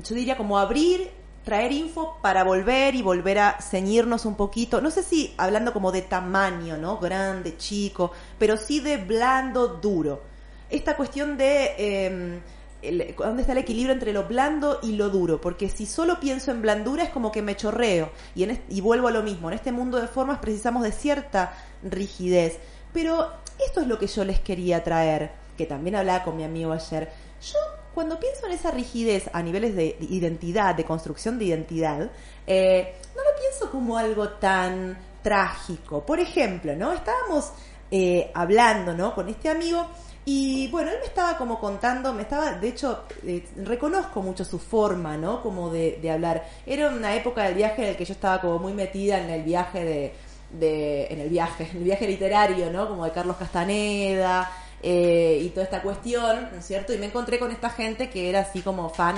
[0.03, 1.09] yo diría como abrir,
[1.43, 4.79] traer info para volver y volver a ceñirnos un poquito.
[4.81, 6.97] No sé si hablando como de tamaño, ¿no?
[6.97, 10.21] Grande, chico, pero sí de blando, duro.
[10.69, 12.41] Esta cuestión de...
[12.81, 15.41] el- ¿Dónde está el equilibrio entre lo blando y lo duro?
[15.41, 19.09] Porque si solo pienso en blandura es como que me chorreo y, en y vuelvo
[19.09, 19.49] a lo mismo.
[19.49, 22.59] En este mundo de formas precisamos de cierta rigidez.
[22.93, 23.29] Pero
[23.65, 27.09] esto es lo que yo les quería traer, que también hablaba con mi amigo ayer.
[27.41, 27.59] Yo
[27.93, 32.09] cuando pienso en esa rigidez a niveles de identidad, de construcción de identidad,
[32.47, 36.05] eh, no lo pienso como algo tan trágico.
[36.05, 36.93] Por ejemplo, ¿no?
[36.93, 37.51] Estábamos
[37.89, 39.13] eh, hablando, ¿no?
[39.13, 39.85] Con este amigo
[40.23, 44.59] y bueno, él me estaba como contando, me estaba, de hecho, eh, reconozco mucho su
[44.59, 45.41] forma, ¿no?
[45.41, 46.45] Como de, de hablar.
[46.65, 49.43] Era una época del viaje en el que yo estaba como muy metida en el
[49.43, 50.13] viaje de,
[50.59, 52.87] de en el viaje, en el viaje literario, ¿no?
[52.87, 54.51] Como de Carlos Castaneda
[54.83, 56.93] eh, y toda esta cuestión, ¿no es cierto?
[56.93, 59.15] Y me encontré con esta gente que era así como fan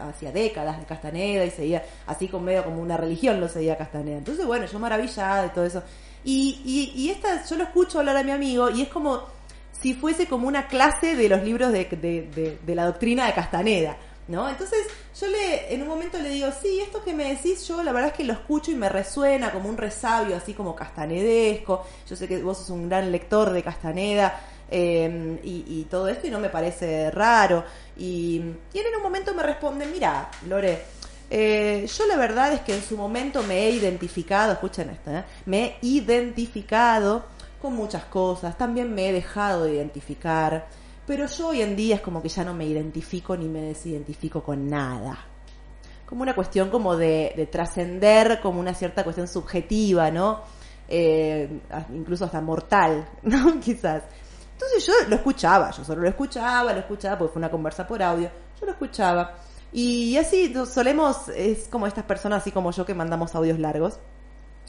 [0.00, 4.16] hacía décadas de Castaneda y seguía así con medio como una religión lo seguía Castaneda.
[4.18, 5.82] Entonces, bueno, yo maravillada de todo eso.
[6.24, 9.22] Y, y, y esta, yo lo escucho hablar a mi amigo y es como
[9.82, 13.98] si fuese como una clase de los libros de, de- de la doctrina de Castaneda,
[14.28, 14.48] ¿no?
[14.48, 14.86] Entonces
[15.18, 18.10] yo le, en un momento le digo, sí, esto que me decís, yo la verdad
[18.10, 22.28] es que lo escucho y me resuena como un resabio, así como castanedesco, yo sé
[22.28, 26.48] que vos sos un gran lector de Castaneda, eh, y, todo esto y no me
[26.48, 27.64] parece raro.
[27.96, 30.82] Y, y él en un momento me responde, mira, Lore,
[31.30, 35.24] eh, yo la verdad es que en su momento me he identificado, escuchen esto, ¿eh?
[35.46, 37.24] me he identificado
[37.60, 40.66] con muchas cosas, también me he dejado de identificar,
[41.06, 44.42] pero yo hoy en día es como que ya no me identifico ni me desidentifico
[44.42, 45.18] con nada.
[46.06, 50.42] Como una cuestión como de, de trascender, como una cierta cuestión subjetiva, ¿no?
[50.88, 51.60] Eh,
[51.94, 53.58] incluso hasta mortal, ¿no?
[53.60, 54.02] Quizás.
[54.52, 58.02] Entonces yo lo escuchaba, yo solo lo escuchaba, lo escuchaba, porque fue una conversa por
[58.02, 58.30] audio,
[58.60, 59.34] yo lo escuchaba.
[59.72, 63.98] Y así solemos, es como estas personas así como yo que mandamos audios largos.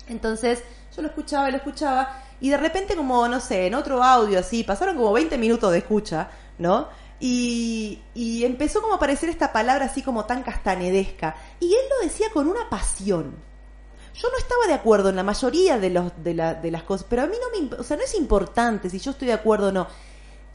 [0.07, 0.63] Entonces
[0.95, 4.63] yo lo escuchaba, lo escuchaba, y de repente como, no sé, en otro audio así,
[4.63, 6.87] pasaron como 20 minutos de escucha, ¿no?
[7.19, 11.35] Y, y empezó como a aparecer esta palabra así como tan castanedesca.
[11.59, 13.35] Y él lo decía con una pasión.
[14.13, 17.05] Yo no estaba de acuerdo en la mayoría de, los, de, la- de las cosas,
[17.09, 17.75] pero a mí no me...
[17.75, 19.87] O sea, no es importante si yo estoy de acuerdo o no.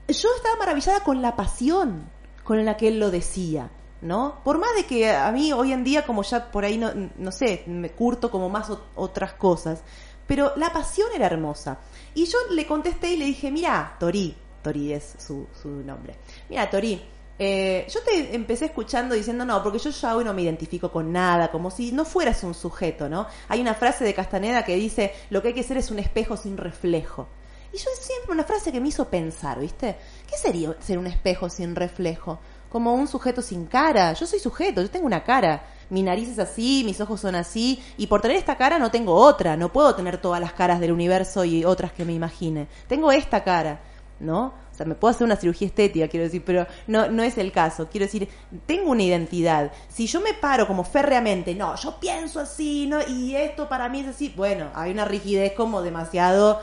[0.09, 2.09] Yo estaba maravillada con la pasión
[2.45, 3.71] con la que él lo decía,
[4.03, 4.41] ¿no?
[4.45, 7.33] Por más de que a mí hoy en día, como ya por ahí, no, no
[7.33, 9.83] sé, me curto como más ot- otras cosas,
[10.31, 11.81] pero la pasión era hermosa.
[12.15, 16.15] Y yo le contesté y le dije, mira, Tori, Tori es su, su nombre.
[16.49, 17.03] Mira, Tori,
[17.37, 21.11] eh, yo te empecé escuchando diciendo no, porque yo ya hoy no me identifico con
[21.11, 23.27] nada, como si no fueras un sujeto, ¿no?
[23.49, 26.37] Hay una frase de Castaneda que dice, lo que hay que ser es un espejo
[26.37, 27.27] sin reflejo.
[27.73, 29.97] Y yo siempre una frase que me hizo pensar, ¿viste?
[30.29, 32.39] ¿Qué sería ser un espejo sin reflejo?
[32.69, 34.13] Como un sujeto sin cara.
[34.13, 35.65] Yo soy sujeto, yo tengo una cara.
[35.91, 39.15] Mi nariz es así, mis ojos son así, y por tener esta cara no tengo
[39.15, 39.57] otra.
[39.57, 42.69] No puedo tener todas las caras del universo y otras que me imagine.
[42.89, 43.81] Tengo esta cara,
[44.21, 44.55] ¿no?
[44.73, 47.53] O sea, me puedo hacer una cirugía estética, quiero decir, pero no, no es el
[47.53, 47.89] caso.
[47.91, 48.29] Quiero decir,
[48.67, 49.73] tengo una identidad.
[49.89, 52.99] Si yo me paro como férreamente, no, yo pienso así, ¿no?
[53.07, 56.61] Y esto para mí es así, bueno, hay una rigidez como demasiado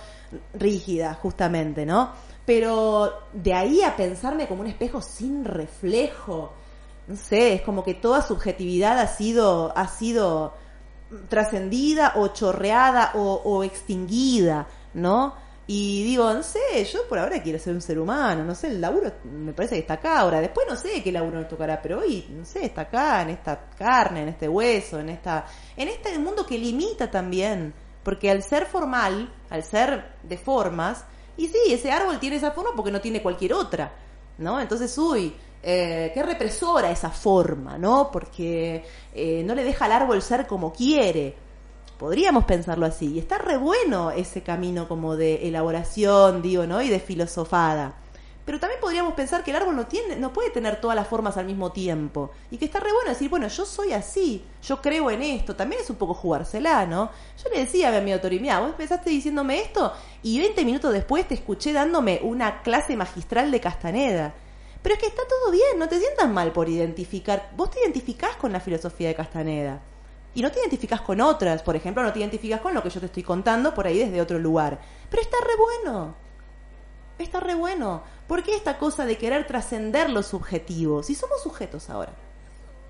[0.54, 2.12] rígida, justamente, ¿no?
[2.46, 6.54] Pero de ahí a pensarme como un espejo sin reflejo,
[7.08, 10.54] no sé, es como que toda subjetividad ha sido, ha sido
[11.30, 15.36] trascendida o chorreada o, o extinguida, ¿no?
[15.70, 18.80] Y digo, no sé, yo por ahora quiero ser un ser humano, no sé, el
[18.80, 22.00] laburo me parece que está acá ahora, después no sé qué laburo nos tocará, pero
[22.00, 25.46] hoy, no sé, está acá, en esta carne, en este hueso, en esta,
[25.76, 31.04] en este mundo que limita también, porque al ser formal, al ser de formas,
[31.36, 33.92] y sí, ese árbol tiene esa forma porque no tiene cualquier otra,
[34.38, 34.62] ¿no?
[34.62, 35.36] Entonces, uy,
[35.70, 38.10] eh, qué represora esa forma, ¿no?
[38.10, 41.36] Porque eh, no le deja al árbol ser como quiere.
[42.00, 43.16] Podríamos pensarlo así.
[43.16, 46.82] Y está re bueno ese camino como de elaboración, digo, ¿no?
[46.82, 47.96] Y de filosofada.
[48.46, 51.36] Pero también podríamos pensar que el árbol no tiene, no puede tener todas las formas
[51.36, 52.32] al mismo tiempo.
[52.50, 55.54] Y que está re bueno decir, bueno, yo soy así, yo creo en esto.
[55.54, 57.12] También es un poco jugársela, ¿no?
[57.44, 59.92] Yo le decía a mi amigo Tori, vos empezaste diciéndome esto
[60.24, 64.34] y 20 minutos después te escuché dándome una clase magistral de Castaneda.
[64.82, 67.50] Pero es que está todo bien, no te sientas mal por identificar.
[67.56, 69.82] Vos te identificás con la filosofía de Castaneda.
[70.36, 71.64] Y no te identificás con otras.
[71.64, 74.22] Por ejemplo, no te identificás con lo que yo te estoy contando por ahí desde
[74.22, 74.80] otro lugar.
[75.10, 76.16] Pero está re bueno.
[77.18, 78.04] Está re bueno.
[78.28, 81.08] ¿Por qué esta cosa de querer trascender los subjetivos?
[81.08, 82.12] Si somos sujetos ahora.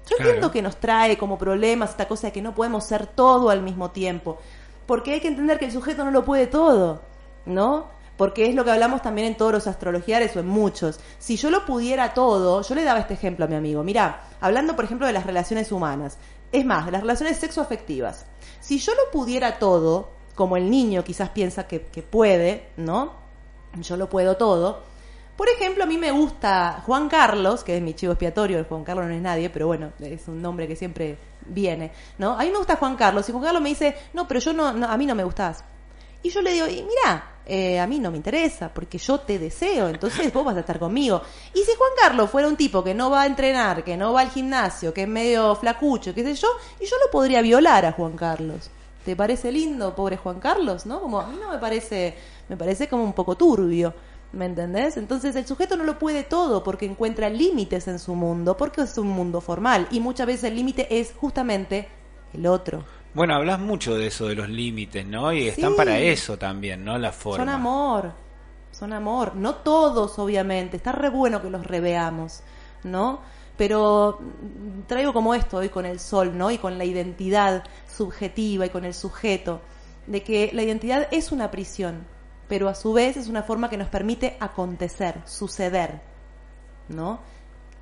[0.09, 0.23] Yo Claro.
[0.31, 3.61] entiendo que nos trae como problemas esta cosa de que no podemos ser todo al
[3.61, 4.37] mismo tiempo.
[4.85, 7.01] Porque hay que entender que el sujeto no lo puede todo,
[7.45, 7.87] ¿no?
[8.17, 10.99] Porque es lo que hablamos también en todos los astrologiares o en muchos.
[11.19, 13.83] Si yo lo pudiera todo, yo le daba este ejemplo a mi amigo.
[13.83, 16.17] Mirá, hablando por ejemplo de las relaciones humanas.
[16.51, 18.25] Es más, de las relaciones sexoafectivas.
[18.59, 23.13] Si yo lo pudiera todo, como el niño quizás piensa que, puede, ¿no?
[23.81, 24.83] Yo lo puedo todo.
[25.35, 28.83] Por ejemplo, a mí me gusta Juan Carlos, que es mi chivo expiatorio, el Juan
[28.83, 32.33] Carlos no es nadie, pero bueno, es un nombre que siempre viene, ¿no?
[32.33, 34.67] A mí me gusta Juan Carlos y Juan Carlos me dice, no, pero yo no,
[34.67, 35.63] a mí no me gustás.
[36.23, 39.39] Y yo le digo, y mira, eh, a mí no me interesa, porque yo te
[39.39, 41.21] deseo, entonces vos vas a estar conmigo.
[41.53, 44.21] Y si Juan Carlos fuera un tipo que no va a entrenar, que no va
[44.21, 47.93] al gimnasio, que es medio flacucho, qué sé yo, y yo lo podría violar a
[47.93, 48.69] Juan Carlos.
[49.05, 50.85] ¿Te parece lindo, pobre Juan Carlos?
[50.85, 50.99] ¿No?
[50.99, 52.15] Como a mí no me parece,
[52.49, 53.93] me parece como un poco turbio.
[54.33, 54.97] ¿Me entendés?
[54.97, 58.97] Entonces el sujeto no lo puede todo porque encuentra límites en su mundo, porque es
[58.97, 61.87] un mundo formal y muchas veces el límite es justamente
[62.33, 62.83] el otro.
[63.17, 65.33] Bueno, hablas mucho de eso, de los límites, ¿no?
[65.33, 65.75] Y están Sí.
[65.75, 66.99] para eso también, ¿no?
[66.99, 67.37] La forma.
[67.37, 68.11] Son amor,
[68.71, 69.35] son amor.
[69.35, 70.77] No todos, obviamente.
[70.77, 72.43] Está re bueno que los reveamos,
[72.83, 73.21] ¿no?
[73.57, 76.51] Pero mm, traigo como esto hoy con el sol, ¿no?
[76.51, 79.61] Y con la identidad subjetiva y con el sujeto,
[80.05, 82.05] de que la identidad es una prisión,
[82.47, 86.01] pero a su vez es una forma que nos permite acontecer, suceder,
[86.87, 87.21] ¿no?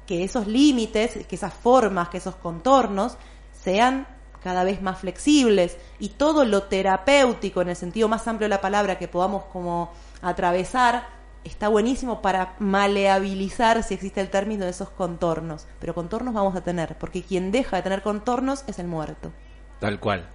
[0.07, 3.17] Que esos límites, que esas formas, que esos contornos
[3.51, 4.14] sean
[4.45, 8.61] cada vez más flexibles y todo lo terapéutico en el sentido más amplio de la
[8.61, 9.91] palabra que podamos como
[10.21, 11.07] atravesar
[11.43, 16.61] está buenísimo para maleabilizar si existe el término de esos contornos, pero contornos vamos a
[16.61, 19.31] tener, porque quien deja de tener contornos es el muerto.
[19.79, 20.27] Tal cual.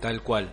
[0.00, 0.50] Tal cual.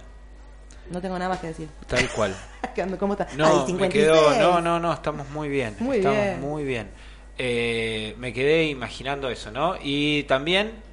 [0.91, 1.67] No tengo nada más que decir.
[1.87, 2.35] Tal cual.
[2.99, 3.27] ¿Cómo está?
[3.37, 3.91] No, Ay, me 56.
[3.91, 5.75] quedó, no, no, no, estamos muy bien.
[5.79, 6.41] Muy estamos bien.
[6.41, 6.91] muy bien.
[7.39, 9.77] Eh, me quedé imaginando eso, ¿no?
[9.81, 10.88] Y también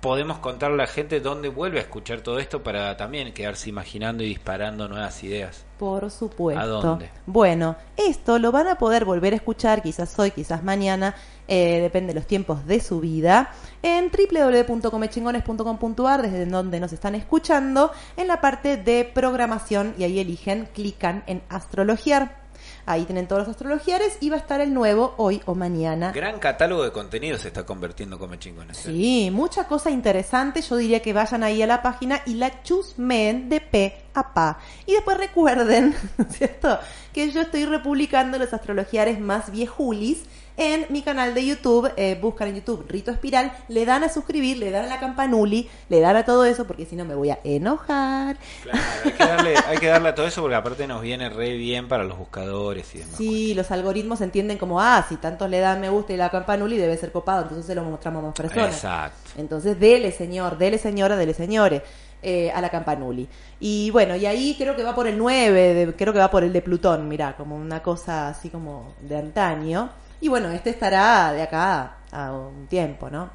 [0.00, 4.22] podemos contarle a la gente dónde vuelve a escuchar todo esto para también quedarse imaginando
[4.22, 5.64] y disparando nuevas ideas.
[5.78, 6.60] Por supuesto.
[6.60, 7.10] ¿A dónde?
[7.26, 11.14] Bueno, esto lo van a poder volver a escuchar, quizás hoy, quizás mañana,
[11.48, 17.92] eh, depende de los tiempos de su vida, en www.comechingones.com.ar, desde donde nos están escuchando,
[18.16, 22.45] en la parte de programación, y ahí eligen, clican en astrologiar.
[22.86, 26.12] Ahí tienen todos los astrologiares y va a estar el nuevo hoy o mañana.
[26.12, 28.78] Gran catálogo de contenido se está convirtiendo como chingones.
[28.86, 28.92] ¿eh?
[28.92, 30.62] Sí, mucha cosa interesante.
[30.62, 34.60] Yo diría que vayan ahí a la página y la chusmen de pe a pa.
[34.86, 35.96] Y después recuerden,
[36.30, 36.78] ¿cierto?
[37.12, 40.22] Que yo estoy republicando los astrologiares más viejulis
[40.56, 44.56] en mi canal de YouTube, eh, buscan en YouTube Rito Espiral, le dan a suscribir,
[44.56, 47.30] le dan a la campanuli, le dan a todo eso, porque si no me voy
[47.30, 48.36] a enojar.
[48.62, 51.56] Claro, hay que, darle, hay que darle a todo eso porque aparte nos viene re
[51.56, 53.14] bien para los buscadores y demás.
[53.16, 56.76] Sí, los algoritmos entienden como, ah, si tantos le dan me gusta y la campanuli
[56.78, 58.74] debe ser copado, entonces se lo mostramos a más personas.
[58.74, 59.30] Exacto.
[59.36, 61.82] Entonces, dele señor, dele señora, dele señores
[62.22, 63.28] eh, a la campanuli.
[63.60, 66.44] Y bueno, y ahí creo que va por el 9, de- creo que va por
[66.44, 69.90] el de Plutón, mirá, como una cosa así como de antaño.
[70.20, 73.30] Y bueno, este estará de acá a un tiempo, ¿no?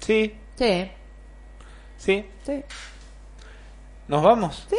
[0.00, 0.90] Sí, Sí,
[1.96, 2.24] sí.
[2.46, 2.62] sí,
[4.06, 4.66] ¿Nos vamos?
[4.70, 4.76] sí,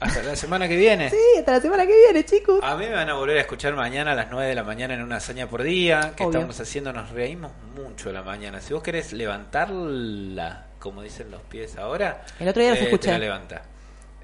[0.00, 1.08] Hasta la semana que viene.
[1.08, 2.60] sí, hasta la semana que viene, chicos.
[2.62, 4.92] A mí me van a volver a escuchar mañana a las 9 de la mañana
[4.94, 6.38] en una hazaña por día que Obvio.
[6.40, 8.60] estamos haciendo, nos reímos mucho a la mañana.
[8.60, 13.06] Si vos querés levantarla, como dicen los pies ahora, El otro día los eh, escuché.
[13.06, 13.62] Te la levanta.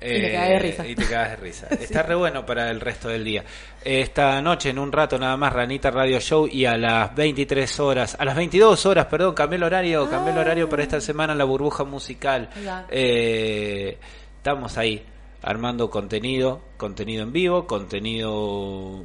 [0.04, 0.86] Y me cagué de risa.
[0.86, 1.66] Y te cagas de risa.
[1.80, 3.44] Está re bueno para el resto del día.
[3.84, 8.16] Esta noche, en un rato nada más, Ranita Radio Show y a las 23 horas,
[8.18, 11.44] a las 22 horas, perdón, cambié el horario, cambié el horario para esta semana, la
[11.44, 12.50] burbuja musical.
[12.90, 13.98] Eh,
[14.38, 15.04] estamos ahí
[15.42, 19.04] armando contenido, contenido en vivo, contenido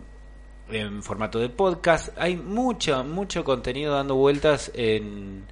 [0.70, 2.09] en formato de podcast.
[2.18, 5.45] Hay mucho, mucho contenido dando vueltas en,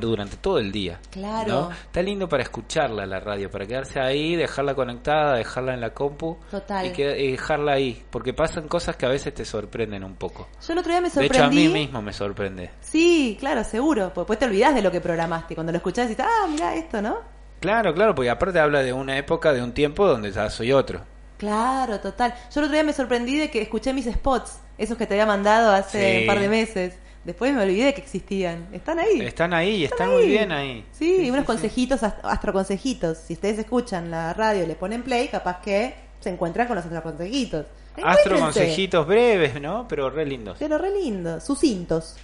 [0.00, 0.98] durante todo el día.
[1.10, 1.48] Claro.
[1.48, 1.70] ¿no?
[1.70, 6.38] Está lindo para escucharla la radio, para quedarse ahí, dejarla conectada, dejarla en la compu
[6.50, 6.86] Total.
[6.86, 10.48] y, que- y dejarla ahí, porque pasan cosas que a veces te sorprenden un poco.
[10.66, 11.68] Yo el otro día me De hecho, a sorprendí.
[11.68, 12.70] mí mismo me sorprende.
[12.80, 14.12] Sí, claro, seguro.
[14.14, 15.54] Después te olvidás de lo que programaste.
[15.54, 17.18] Cuando lo escuchás dices, ah, mira esto, ¿no?
[17.60, 21.02] Claro, claro, porque aparte habla de una época, de un tiempo donde ya soy otro.
[21.42, 22.32] Claro, total.
[22.54, 25.26] Yo el otro día me sorprendí de que escuché mis spots, esos que te había
[25.26, 26.20] mandado hace Sí.
[26.20, 26.94] un par de meses.
[27.24, 28.68] Después me olvidé que existían.
[28.72, 29.20] Están ahí.
[29.20, 30.14] Están ahí y están ahí.
[30.14, 30.86] muy bien ahí.
[30.92, 31.46] Sí, unos sí.
[31.46, 33.18] consejitos, ast- astroconsejitos.
[33.18, 36.84] Si ustedes escuchan la radio y le ponen play, capaz que se encuentran con los
[36.84, 37.66] astroconsejitos.
[37.96, 38.42] Astro Encuéntrense.
[38.60, 39.86] consejitos breves, ¿no?
[39.88, 40.56] Pero re lindos.
[40.60, 42.16] Pero re lindo, sucintos.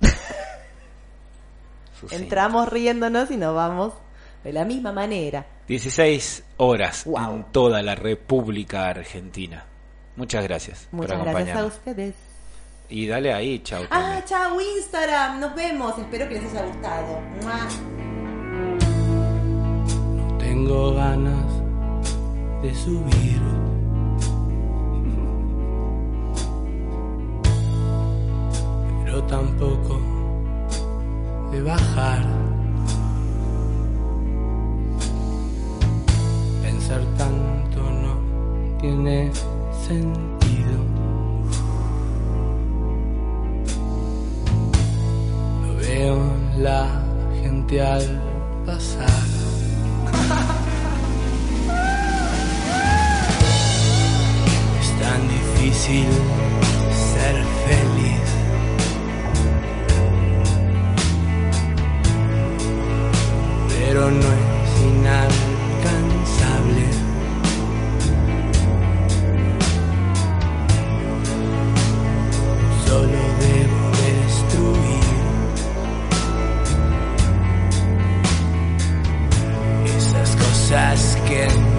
[2.00, 2.12] Sucintos.
[2.20, 3.94] Entramos riéndonos y nos vamos
[4.44, 5.46] de la misma manera.
[5.68, 7.34] 16 horas Wow.
[7.36, 9.64] en toda la República Argentina.
[10.16, 11.74] Muchas gracias Muchas por gracias a acompañarnos.
[11.78, 12.14] ustedes.
[12.88, 13.82] Y dale ahí, chau.
[13.90, 15.98] Ah, chao Instagram, nos vemos.
[15.98, 17.20] Espero que les haya gustado.
[17.42, 17.68] ¡Mua!
[20.16, 21.46] No tengo ganas
[22.62, 23.40] de subir.
[29.04, 30.00] Pero tampoco
[31.52, 32.24] de bajar.
[36.86, 38.18] pensar tanto no
[38.78, 39.30] tiene
[39.86, 40.78] sentido.
[45.62, 46.18] No veo
[46.58, 46.86] la
[47.42, 48.20] gente al
[48.66, 49.08] pasar.
[54.80, 56.06] Es tan difícil
[57.14, 58.28] ser feliz.
[63.68, 65.43] Pero no es sin nada
[72.94, 75.02] Solo debo destruir.
[79.96, 81.73] Esas cosas que